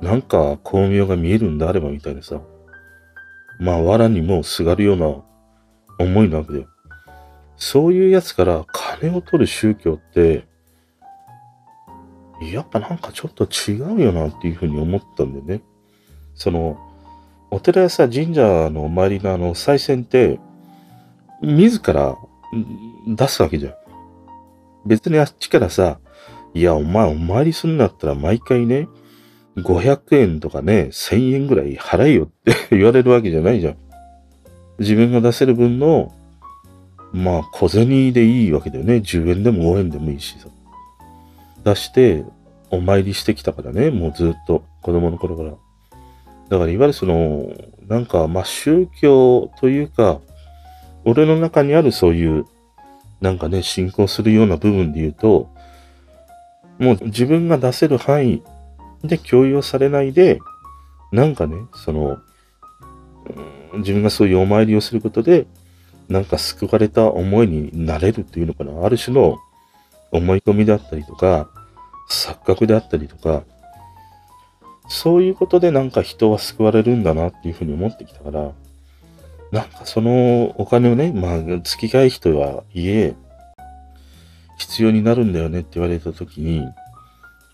[0.00, 2.40] なんか巧妙が見えるんであればみたいなさ、
[3.60, 6.66] まあ、藁にもすがるような思いなわけだよ。
[7.56, 10.48] そういうやつから金を取る宗教って、
[12.50, 15.62] やっぱなんかちょっと違うよなっていうふうに思ったんだよね。
[16.34, 16.76] その、
[17.52, 20.40] お寺やさ、神社の周りのあの、再銭って、
[21.42, 22.16] 自ら
[23.06, 23.74] 出すわけじゃん。
[24.86, 26.00] 別にあっちからさ、
[26.54, 28.88] いや、お前お参りするんだったら毎回ね、
[29.58, 33.76] 500円とかね、1000円ぐらい払えよって 言われるわけじゃないじゃん。
[34.78, 36.10] 自分が出せる分の、
[37.12, 38.94] まあ小銭でいいわけだよね。
[38.94, 40.48] 10円でも5円でもいいしさ。
[41.64, 42.24] 出して、
[42.70, 45.52] お参りしてきたからね、もうずっと、子供の頃から。
[46.52, 47.50] だからいわゆるその、
[47.88, 50.20] なんか、まあ宗教というか、
[51.02, 52.44] 俺の中にあるそういう、
[53.22, 55.48] なんかね、信仰するような部分で言うと、
[56.78, 58.42] もう自分が出せる範囲
[59.02, 60.40] で共有されないで、
[61.10, 62.18] なんかね、その、
[63.78, 65.46] 自分がそういうお参りをすることで、
[66.10, 68.84] なんか救われた思いになれるっていうのかな。
[68.84, 69.38] ある種の
[70.10, 71.48] 思い込みであったりとか、
[72.10, 73.44] 錯覚であったりとか、
[74.92, 78.52] そういうことでなんか人は救われるんだなっていうふうに思ってきたから、
[79.50, 83.14] なんかそのお金をね、まあ、月替え費とはいえ、
[84.58, 86.68] 必要になるんだよねって言われたときに、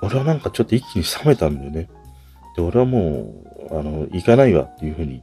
[0.03, 1.89] 俺はなんかちょっと一気に冷めたんだよね。
[2.57, 3.33] で、俺はも
[3.71, 5.23] う、あの、行かないわっていうふうに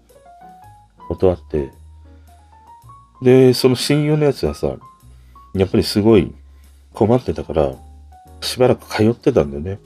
[1.10, 1.70] 断って、
[3.22, 4.74] で、その親友のやつはさ、
[5.54, 6.34] やっぱりすごい
[6.94, 7.74] 困ってたから、
[8.40, 9.80] しばらく通ってたんだよね。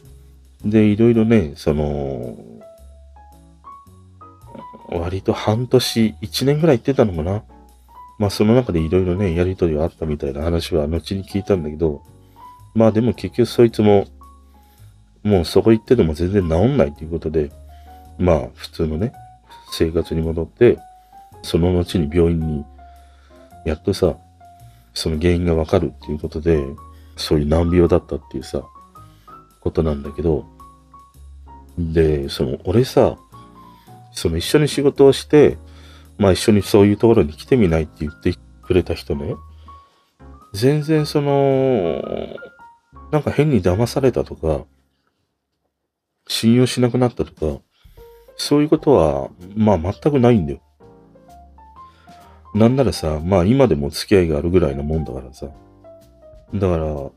[0.65, 2.37] で、いろいろね、その、
[4.89, 7.43] 割と半年、一年ぐらい行ってたのかな。
[8.17, 12.01] まあその中でいろいろね、やりとりがあったみたいな話は後に聞いたんだけど、
[12.75, 14.07] まあでも結局そいつも、
[15.23, 17.51] もうそこ行ってても全然治んないということで、
[18.17, 19.13] まあ普通のね、
[19.71, 20.77] 生活に戻って、
[21.43, 22.65] その後に病院に、
[23.65, 24.15] やっとさ、
[24.93, 26.65] その原因がわかるっていうことで、
[27.15, 28.63] そういう難病だったっていうさ、
[29.61, 30.45] ことなんだけど、
[31.77, 33.17] で、その、俺さ、
[34.11, 35.57] その一緒に仕事をして、
[36.17, 39.35] まあ一緒にそういうところに来てみないって言ってくれた人ね、
[40.53, 42.01] 全然その、
[43.11, 44.65] なんか変に騙されたとか、
[46.27, 47.61] 信用しなくなったとか、
[48.35, 50.61] そういうことは、まあ全くないんだよ。
[52.53, 55.47] なんならさ、まあ今でも付き合いがあるぐらいなもんだからさ。
[56.53, 57.11] だから、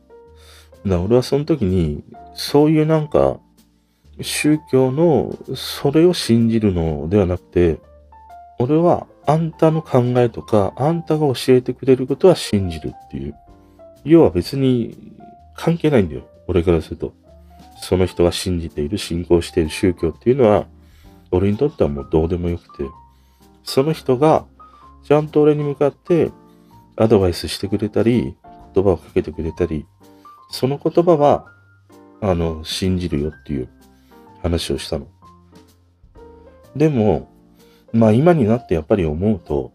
[0.87, 2.03] だ俺はその時に、
[2.35, 3.39] そういうなんか、
[4.21, 7.81] 宗教のそれを信じるのではなくて、
[8.59, 13.35] 俺はあんたの考えとか、あんたが教えてくれることは信じるっていう。
[14.05, 14.97] 要は別に
[15.57, 16.23] 関係ないんだよ。
[16.47, 17.15] 俺からすると。
[17.81, 20.67] その人が信じている、信仰している宗教っていうのは、
[21.31, 22.85] 俺にとってはもうどうでもよくて、
[23.65, 24.45] その人が
[25.05, 26.31] ちゃんと俺に向かって
[26.97, 28.37] アドバイスしてくれたり、
[28.75, 29.87] 言葉をかけてくれたり、
[30.53, 31.47] その言葉は、
[32.21, 33.69] あの、信じるよっていう
[34.43, 35.09] 話をしたの。
[36.77, 37.29] でも、
[37.93, 39.73] まあ今になってやっぱり思うと、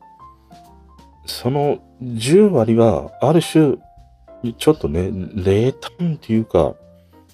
[1.25, 3.77] その10割はある種、
[4.57, 6.75] ちょっとね、冷淡っていうか、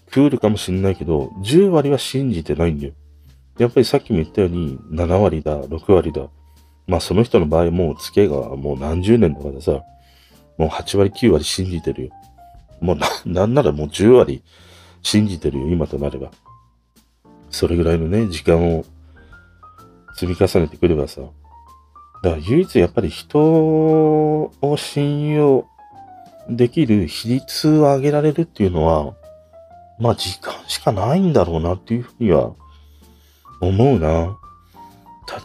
[0.10, 2.94] クールかもしんないけど、10割は信じてないんだよ。
[3.58, 6.28] やっぱりさっきも言ったように、7割だ、6割だ。
[6.88, 9.84] まあその人の場合もう付き合いがもう何十年とかでさ、
[10.58, 12.12] もう8割9割信じてるよ。
[12.84, 14.44] もうな、なんならもう10割
[15.02, 16.32] 信じてるよ、今となれば。
[17.50, 18.84] それぐらいのね、時間を
[20.16, 21.22] 積み重ねてくればさ。
[22.24, 25.66] だから唯一やっぱり人を信用
[26.50, 29.14] できる比率を上げられるっていうのは、
[29.98, 32.54] まあ時間しかないんだろうなっていうふうには
[33.62, 34.38] 思うな。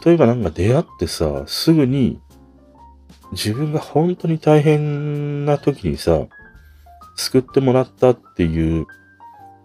[0.03, 2.19] 例えばなんか出会ってさ、すぐに
[3.31, 6.27] 自分が本当に大変な時にさ、
[7.19, 8.87] 救ってもらったっていう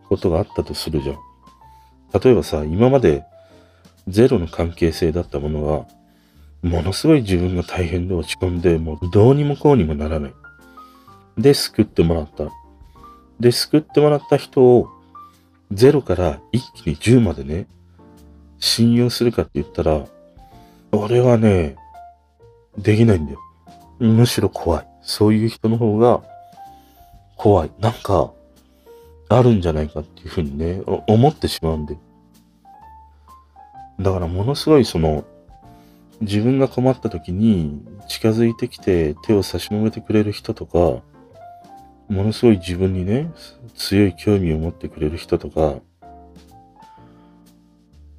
[0.08, 1.16] ことがあったとするじゃん。
[2.20, 3.24] 例えばさ、今まで
[4.08, 10.34] ゼロの関係性だったものが、ものすごい自分が大変で落ち込んで、もうどうにもこうにもならない。
[11.38, 12.50] で、救ってもらった。
[13.38, 14.88] で、救ってもらった人を、
[15.70, 17.68] ゼロから一気に10までね、
[18.58, 20.06] 信用するかって言ったら、
[20.90, 21.76] 俺はね、
[22.76, 23.38] できないんだよ。
[24.00, 24.86] むしろ怖い。
[25.02, 26.22] そういう人の方が
[27.36, 27.70] 怖い。
[27.78, 28.32] なんか、
[29.28, 31.96] あるんじゃないかっていうふうにね、思ってしまうんで。
[34.00, 35.24] だからものすごいその、
[36.20, 41.02] 自分が困った時に近づいてきて手を差し伸べてくれる人とか、
[42.08, 43.30] ものすごい自分にね、
[43.74, 45.76] 強い興味を持ってくれる人とか、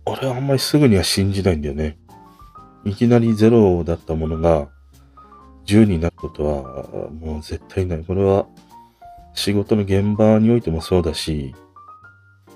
[0.05, 1.97] 俺はあんまりすぐには信じないんだよね。
[2.83, 4.67] いきなりゼロだったものが、
[5.65, 8.03] 10になることはもう絶対ない。
[8.03, 8.45] これは
[9.35, 11.53] 仕事の現場においてもそうだし、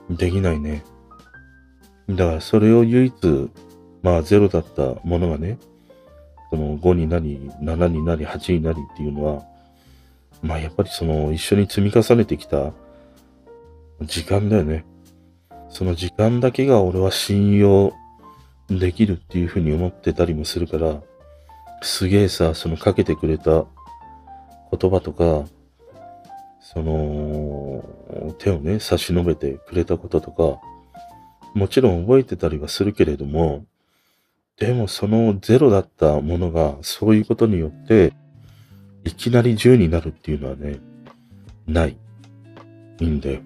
[0.09, 0.83] できないね。
[2.09, 3.49] だからそれを唯一、
[4.01, 5.59] まあゼロだったものがね、
[6.49, 9.43] その5になり、7になり、8になりっていうのは、
[10.41, 12.71] まあやっぱりその一緒に積み重ねてきた
[14.01, 14.85] 時間だよね。
[15.69, 17.93] その時間だけが俺は信用
[18.69, 21.01] できるっていうふうに思ってたりもするから、
[21.81, 23.65] すげえさ、そのかけてくれた
[24.71, 25.45] 言葉とか、
[26.71, 27.83] その
[28.37, 30.61] 手をね、差し伸べてくれたこととか、
[31.55, 33.65] もちろん覚えてたりはするけれども、
[34.57, 38.13] でもそのゼロだったものがそういうことによって
[39.03, 40.79] いきなり10になるっていうのはね、
[41.65, 41.97] ない。
[42.99, 43.39] いいんだよ。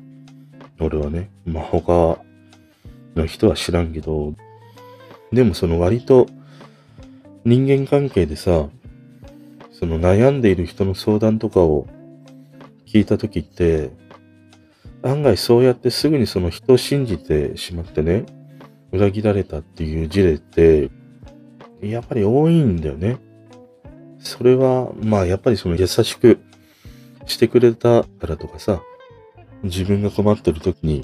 [0.82, 1.30] 俺はね。
[1.46, 2.20] まあ、他
[3.16, 4.34] の人は知らんけど、
[5.32, 6.28] でもその割と
[7.46, 8.68] 人間関係でさ、
[9.72, 11.88] その悩んでいる人の相談とかを
[12.94, 13.90] 聞いたときって、
[15.02, 18.24] 案外そうやってすぐにその人を信じてしまってね、
[18.92, 20.92] 裏切られたっていう事例って、
[21.82, 23.18] やっぱり多いんだよね。
[24.20, 26.40] それは、まあやっぱりその優しく
[27.26, 28.84] してくれたからとかさ、
[29.64, 31.04] 自分が困ってる時に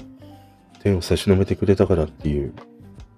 [0.84, 2.54] 手を差し伸べてくれたからっていう、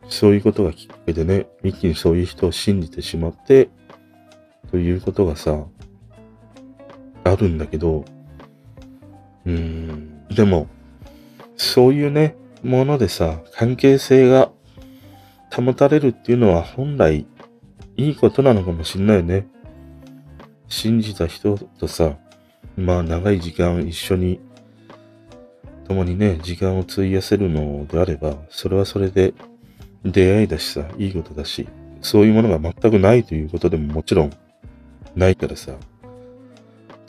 [0.09, 3.69] そういうことがきっかけでね、一気にそういう人を信じてしまって、
[4.71, 5.67] ということがさ、
[7.25, 8.07] あるんだけど、
[9.47, 10.69] うん、でも、
[11.57, 14.51] そういうね、ものでさ、関係性が
[15.53, 17.27] 保たれるっていうのは本来
[17.97, 19.47] いいことなのかもしんないよね。
[20.69, 22.17] 信じた人とさ、
[22.77, 24.41] まあ長い時間一緒に
[25.89, 29.35] 共にね、時間を費やせるのであれば、それはそれで
[30.05, 31.69] 出会いだしさ、いいことだし、
[32.01, 34.33] そういうものが全くないということでももちろん
[35.15, 35.73] ないからさ。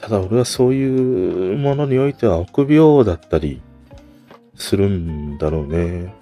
[0.03, 3.61] ただ俺はそういうものにおいては臆病だったり
[4.53, 6.13] するんだろうね。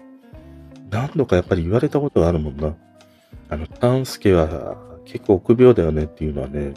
[0.91, 2.75] 何度かやっぱり言われたことがあるもんな。
[3.49, 6.75] あの、丹助は結構臆病だよねっていうのはね、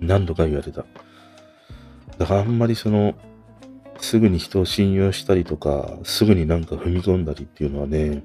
[0.00, 0.84] 何度か言われた。
[2.18, 3.14] だからあんまりその、
[4.00, 8.24] すぐに人を信用したりとか、すぐになんか踏み込んだりっていうのはね、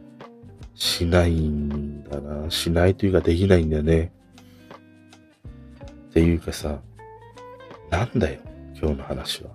[0.74, 2.50] しないんだな。
[2.50, 4.12] しないというかできないんだよね。
[6.10, 6.80] っていうかさ、
[7.94, 8.39] なんだよ、
[8.76, 9.52] 今日の話は。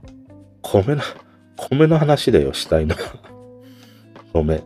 [0.63, 1.03] 米の、
[1.57, 2.95] 米の話だよ、したいの。
[4.33, 4.63] 米。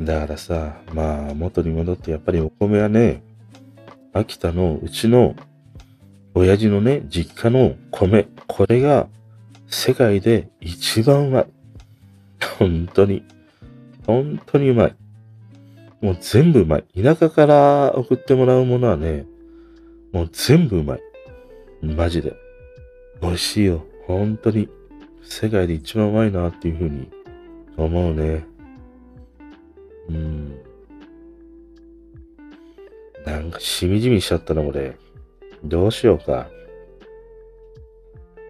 [0.00, 3.22] だからさ、まあ、元に戻ってやっぱりお米はね、
[4.12, 5.36] 秋田のうちの
[6.34, 9.06] 親父のね、実家の米、これが
[9.68, 11.46] 世界で一番うまい。
[12.58, 13.22] 本当に。
[14.04, 14.96] 本当にうまい。
[16.00, 16.84] もう全部うまい。
[17.00, 19.26] 田舎から送ってもらうものはね、
[20.12, 21.00] もう全部うまい。
[21.82, 22.34] マジで。
[23.22, 23.84] 美味しいよ。
[24.06, 24.68] 本当に。
[25.22, 27.10] 世界で一番うまいなっていうふうに
[27.76, 28.44] 思うね。
[30.08, 30.58] うん。
[33.24, 34.96] なんかしみじみしちゃったな、俺。
[35.62, 36.48] どうしようか。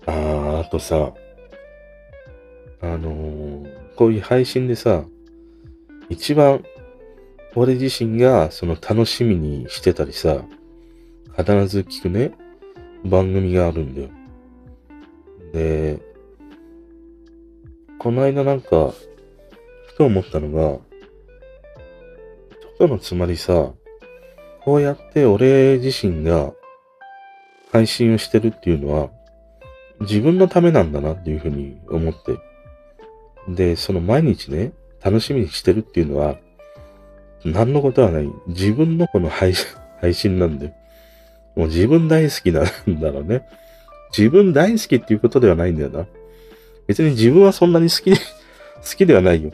[0.06, 1.12] あー、あとさ、
[2.80, 5.04] あのー、こういう配信でさ、
[6.08, 6.64] 一番
[7.54, 10.44] 俺自身がその楽しみにしてたりさ、
[11.36, 12.32] 必ず聞くね、
[13.04, 14.08] 番組があるんだよ。
[15.52, 15.98] で、
[17.98, 18.92] この間なんか、
[19.86, 20.80] ふと思ったのが、ちょ
[22.74, 23.72] っとのつまりさ、
[24.62, 26.52] こうやって俺自身が
[27.72, 29.10] 配信をしてるっていうのは、
[30.00, 32.38] 自分のためなんだなっていうふうに思って。
[33.48, 34.72] で、その毎日ね、
[35.02, 36.36] 楽しみにしてるっていうのは、
[37.44, 38.30] 何のことはない。
[38.46, 39.66] 自分のこの配信、
[40.00, 40.74] 配信なんで。
[41.60, 43.42] もう自分大好きなんだろうね。
[44.16, 46.06] 自分大好きっていうことではないんだよな。
[46.86, 48.16] 別に自分はそんなに好きで、
[48.80, 49.50] 好きではないよ。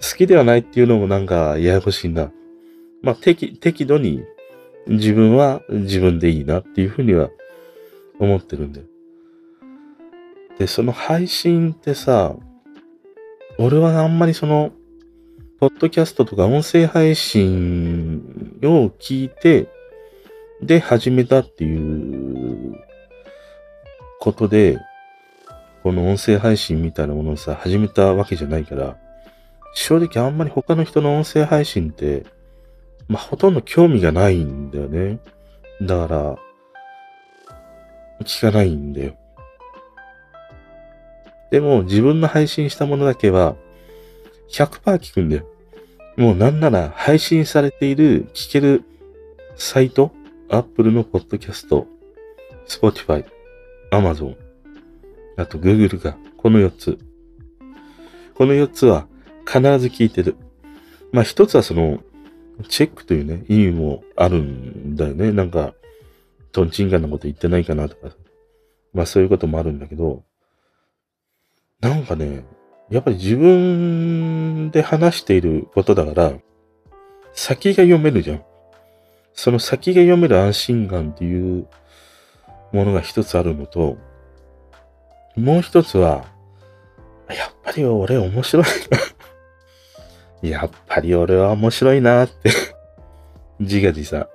[0.00, 2.30] 好きではないっていうのもなんかややこしいな。
[3.02, 4.22] まあ、適、適度に
[4.86, 7.30] 自分は自分でいいなっていうふうには
[8.20, 8.86] 思ってるんだよ。
[10.60, 12.36] で、その配信ってさ、
[13.58, 14.70] 俺はあんまりその、
[15.58, 19.73] ポッドキャストとか音声配信を聞いて、
[20.66, 22.74] で始めたっていう
[24.18, 24.78] ことで、
[25.82, 28.96] この音声配信みたいなものをさ、始めたわけじゃないから、
[29.74, 32.24] 正直あんまり他の人の音声配信って、
[33.08, 35.18] まあ、ほとんど興味がないんだよね。
[35.82, 36.38] だから、
[38.24, 39.14] 聞かないんだよ。
[41.50, 43.56] でも、自分の配信したものだけは、
[44.50, 45.46] 100%聞くんだよ。
[46.16, 48.82] もうなんなら、配信されている、聞ける
[49.56, 50.10] サイト
[50.54, 51.88] Apple のポッドキャスト、
[52.68, 53.24] Spotify、
[53.90, 54.36] Amazon、
[55.36, 56.98] あと Google が、この4つ。
[58.36, 59.08] この4つは
[59.44, 60.36] 必ず聞いてる。
[61.10, 62.04] まあ一つはその、
[62.68, 65.32] チェックというね、意味もあるんだよね。
[65.32, 65.74] なんか、
[66.52, 68.14] トンチンカンなこと言ってないかなとか。
[68.92, 70.22] まあそういうこともあるんだけど、
[71.80, 72.44] なんかね、
[72.90, 76.34] やっぱり自分で話していることだから、
[77.32, 78.44] 先が読めるじゃん。
[79.34, 81.66] その先が読める安心感っていう
[82.72, 83.98] ものが一つあるのと、
[85.36, 86.24] もう一つは、
[87.28, 88.64] やっぱり俺面白い
[90.42, 92.50] な やっぱり俺は面白いなって
[93.58, 94.28] 自画自賛。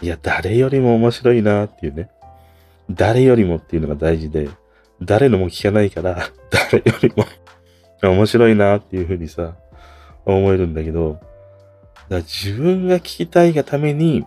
[0.00, 2.08] いや、誰よりも面白いなっていうね。
[2.90, 4.48] 誰よりもっていうのが大事で、
[5.02, 7.24] 誰のも聞かないから、 誰よりも
[8.02, 9.56] 面白いなっていうふうにさ、
[10.24, 11.20] 思えるんだけど、
[12.08, 14.24] だ自分が聞きたいがために、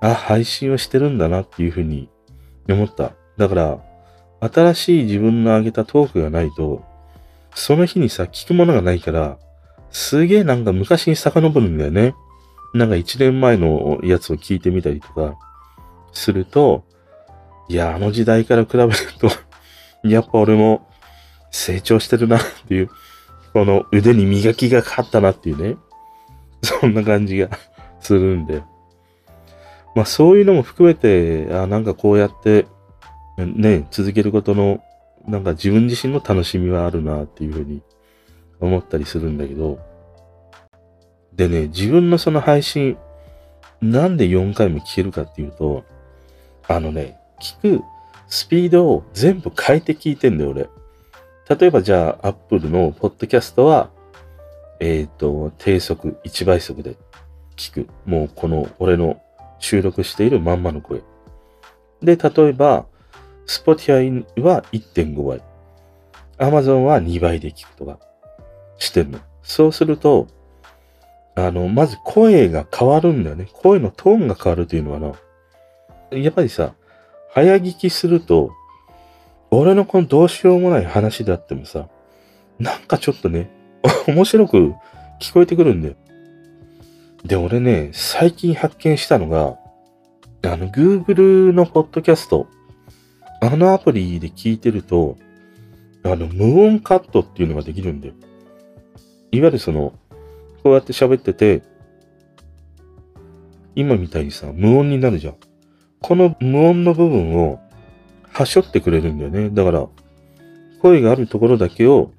[0.00, 2.08] あ、配信をしてるんだなっていうふうに
[2.68, 3.12] 思った。
[3.36, 3.78] だから、
[4.40, 6.84] 新しい自分の上げたトークがないと、
[7.54, 9.38] その日にさ、聞くものがないから、
[9.90, 12.14] すげえなんか昔に遡るんだよね。
[12.74, 15.38] なんか一年前のやつを聞いてみたりとか、
[16.12, 16.84] すると、
[17.68, 19.28] いや、あの時代から比べると
[20.06, 20.88] やっぱ俺も
[21.50, 22.90] 成長してるなっていう、
[23.52, 25.76] この腕に磨きがかかったなっていうね。
[26.80, 27.48] そんな感じが
[28.00, 28.62] するんで。
[29.94, 32.66] まあそういうのも含めて、あなんかこうやって、
[33.38, 34.82] ね、続けることの、
[35.26, 37.82] なんか自分自身の楽しみはあるなっていうふうに
[38.60, 39.78] 思ったりするんだけど。
[41.34, 42.96] でね、自分のその配信、
[43.80, 45.84] なんで4回も聞けるかっていうと、
[46.68, 47.84] あのね、聞く
[48.28, 50.68] スピードを全部変えて聞いてんだよ、俺。
[51.48, 53.90] 例えばじゃあ、Apple のポッドキャストは、
[54.84, 56.98] えっ、ー、と、低速、1倍速で
[57.56, 57.88] 聞く。
[58.04, 59.18] もうこの俺の
[59.58, 61.00] 収録しているまんまの声。
[62.02, 62.84] で、例えば、
[63.46, 65.40] Spotify は1.5倍。
[66.36, 67.98] Amazon は2倍で聞くとか
[68.76, 69.20] してんの。
[69.42, 70.26] そうすると、
[71.34, 73.48] あの、まず声が変わるんだよね。
[73.54, 75.12] 声のトーンが変わるというのはな。
[76.18, 76.74] やっぱりさ、
[77.30, 78.52] 早聞きすると、
[79.50, 81.88] 俺のこのどうしようもない話であってもさ、
[82.58, 83.50] なんかちょっとね、
[84.08, 84.74] 面白く
[85.20, 85.94] 聞こえてくるんだよ。
[87.24, 89.58] で、俺ね、最近発見したのが、
[90.42, 92.46] あの、Google のポッドキャスト、
[93.40, 95.16] あのアプリで聞いてると、
[96.02, 98.14] あの、無音カットっていうのができるんだよ。
[99.32, 99.92] いわゆるその、
[100.62, 101.62] こうやって喋ってて、
[103.74, 105.34] 今みたいにさ、無音になるじゃん。
[106.00, 107.60] この無音の部分を、
[108.32, 109.48] はしょってくれるんだよね。
[109.50, 109.86] だから、
[110.82, 112.10] 声があるところだけを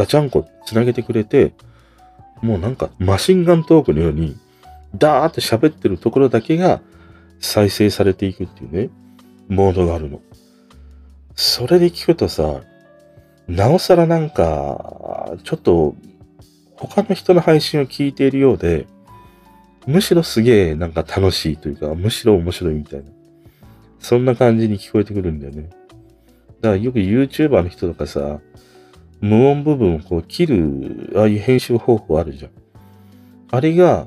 [0.00, 1.52] ガチャンコ繋げてくれて、
[2.40, 4.34] もうなんかマシンガントークのように、
[4.96, 6.80] ダーって喋ってるところだけが
[7.38, 8.88] 再生されていくっていうね、
[9.48, 10.22] モードがあるの。
[11.36, 12.62] それで聞くとさ、
[13.46, 15.94] なおさらなんか、ちょっと
[16.76, 18.86] 他の人の配信を聞いているようで、
[19.86, 23.04] むしろすげえなんか楽しいというか、むしろ面白いみたいな。
[23.98, 25.68] そんな感じに聞こえてくるんだよね。
[26.62, 28.40] だからよく YouTuber の人とかさ、
[29.20, 32.50] 無音部分をこう切る、ああいう編集方法あるじゃん。
[33.50, 34.06] あれが、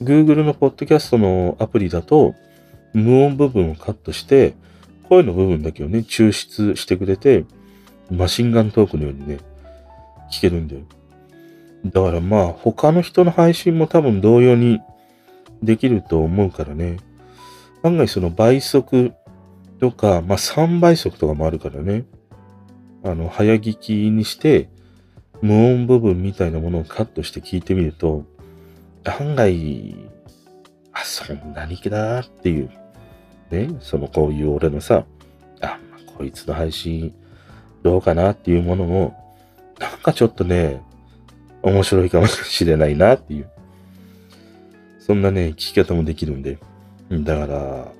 [0.00, 2.34] Google のポッドキャストのアプリだと、
[2.92, 4.54] 無音部分をカットして、
[5.08, 7.44] 声の部分だけをね、抽出してくれて、
[8.10, 9.38] マシンガントークのようにね、
[10.30, 10.82] 聞けるんだよ。
[11.84, 14.80] だからまあ、他の人の配信も多分同様に
[15.62, 16.98] できると思うからね。
[17.82, 19.12] 案外その倍速
[19.80, 22.04] とか、まあ3倍速とかもあるからね。
[23.06, 24.68] あの、早聞きにして、
[25.40, 28.24] 無音部分みたいなものをカットして聞いてみると、
[29.04, 29.96] 案外、
[30.92, 32.70] あ、そんなに気だっていう、
[33.50, 35.04] ね、そのこういう俺のさ、
[35.60, 35.78] あ、
[36.16, 37.14] こいつの配信
[37.84, 39.36] どうかなっていうものも、
[39.78, 40.82] なんかちょっとね、
[41.62, 43.48] 面白いかもしれないなっていう。
[44.98, 46.58] そんなね、聞き方もできるんで。
[47.10, 47.92] だから、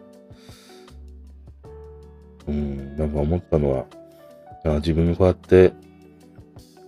[2.48, 3.86] うん、なんか思ったのは、
[4.74, 5.72] 自分がこうやって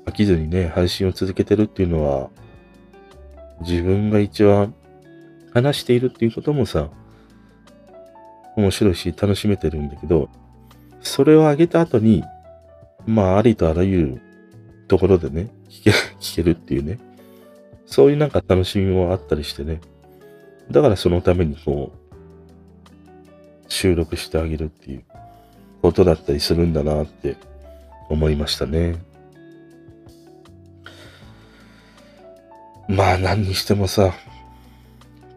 [0.07, 2.31] 飽きずにね、配信を続けてるっていうのは、
[3.61, 4.75] 自分が一番
[5.53, 6.89] 話しているっていうこともさ、
[8.57, 10.29] 面白いし楽しめてるんだけど、
[11.01, 12.25] それを上げた後に、
[13.07, 14.21] まあ、ありとあらゆる
[14.89, 16.99] ところでね、聞け、 聞けるっていうね。
[17.87, 19.81] そういうなんか楽しみもあったりしてね。
[20.71, 21.99] だからそのためにこう、
[23.69, 25.05] 収録してあげるっていう
[25.83, 27.37] ことだったりするんだなって
[28.09, 28.97] 思いましたね。
[32.89, 34.15] まあ何にしてもさ、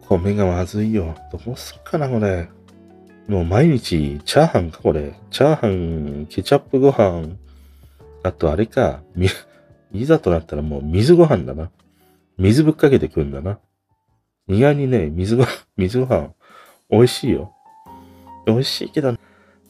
[0.08, 1.16] 米がまずいよ。
[1.32, 2.50] どうすっかな、これ。
[3.28, 5.14] もう毎日、チャーハンか、これ。
[5.30, 7.38] チャーハン、ケチャップご飯。
[8.24, 9.02] あと、あれか。
[9.16, 9.28] み、
[9.94, 11.72] いざとなったらもう水ご飯だな。
[12.38, 13.60] 水ぶっかけてくんだな。
[14.48, 15.46] 意外にね、水ご、
[15.78, 16.34] 水ご飯、
[16.90, 17.54] 美味しいよ。
[18.46, 19.16] 美味しいけど、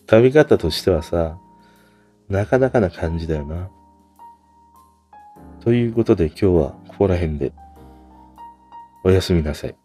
[0.09, 1.37] 食べ方としてはさ、
[2.31, 3.69] なかなかな感じだよな。
[5.59, 7.51] ということで今日はここら辺で
[9.03, 9.75] おやすみなさい。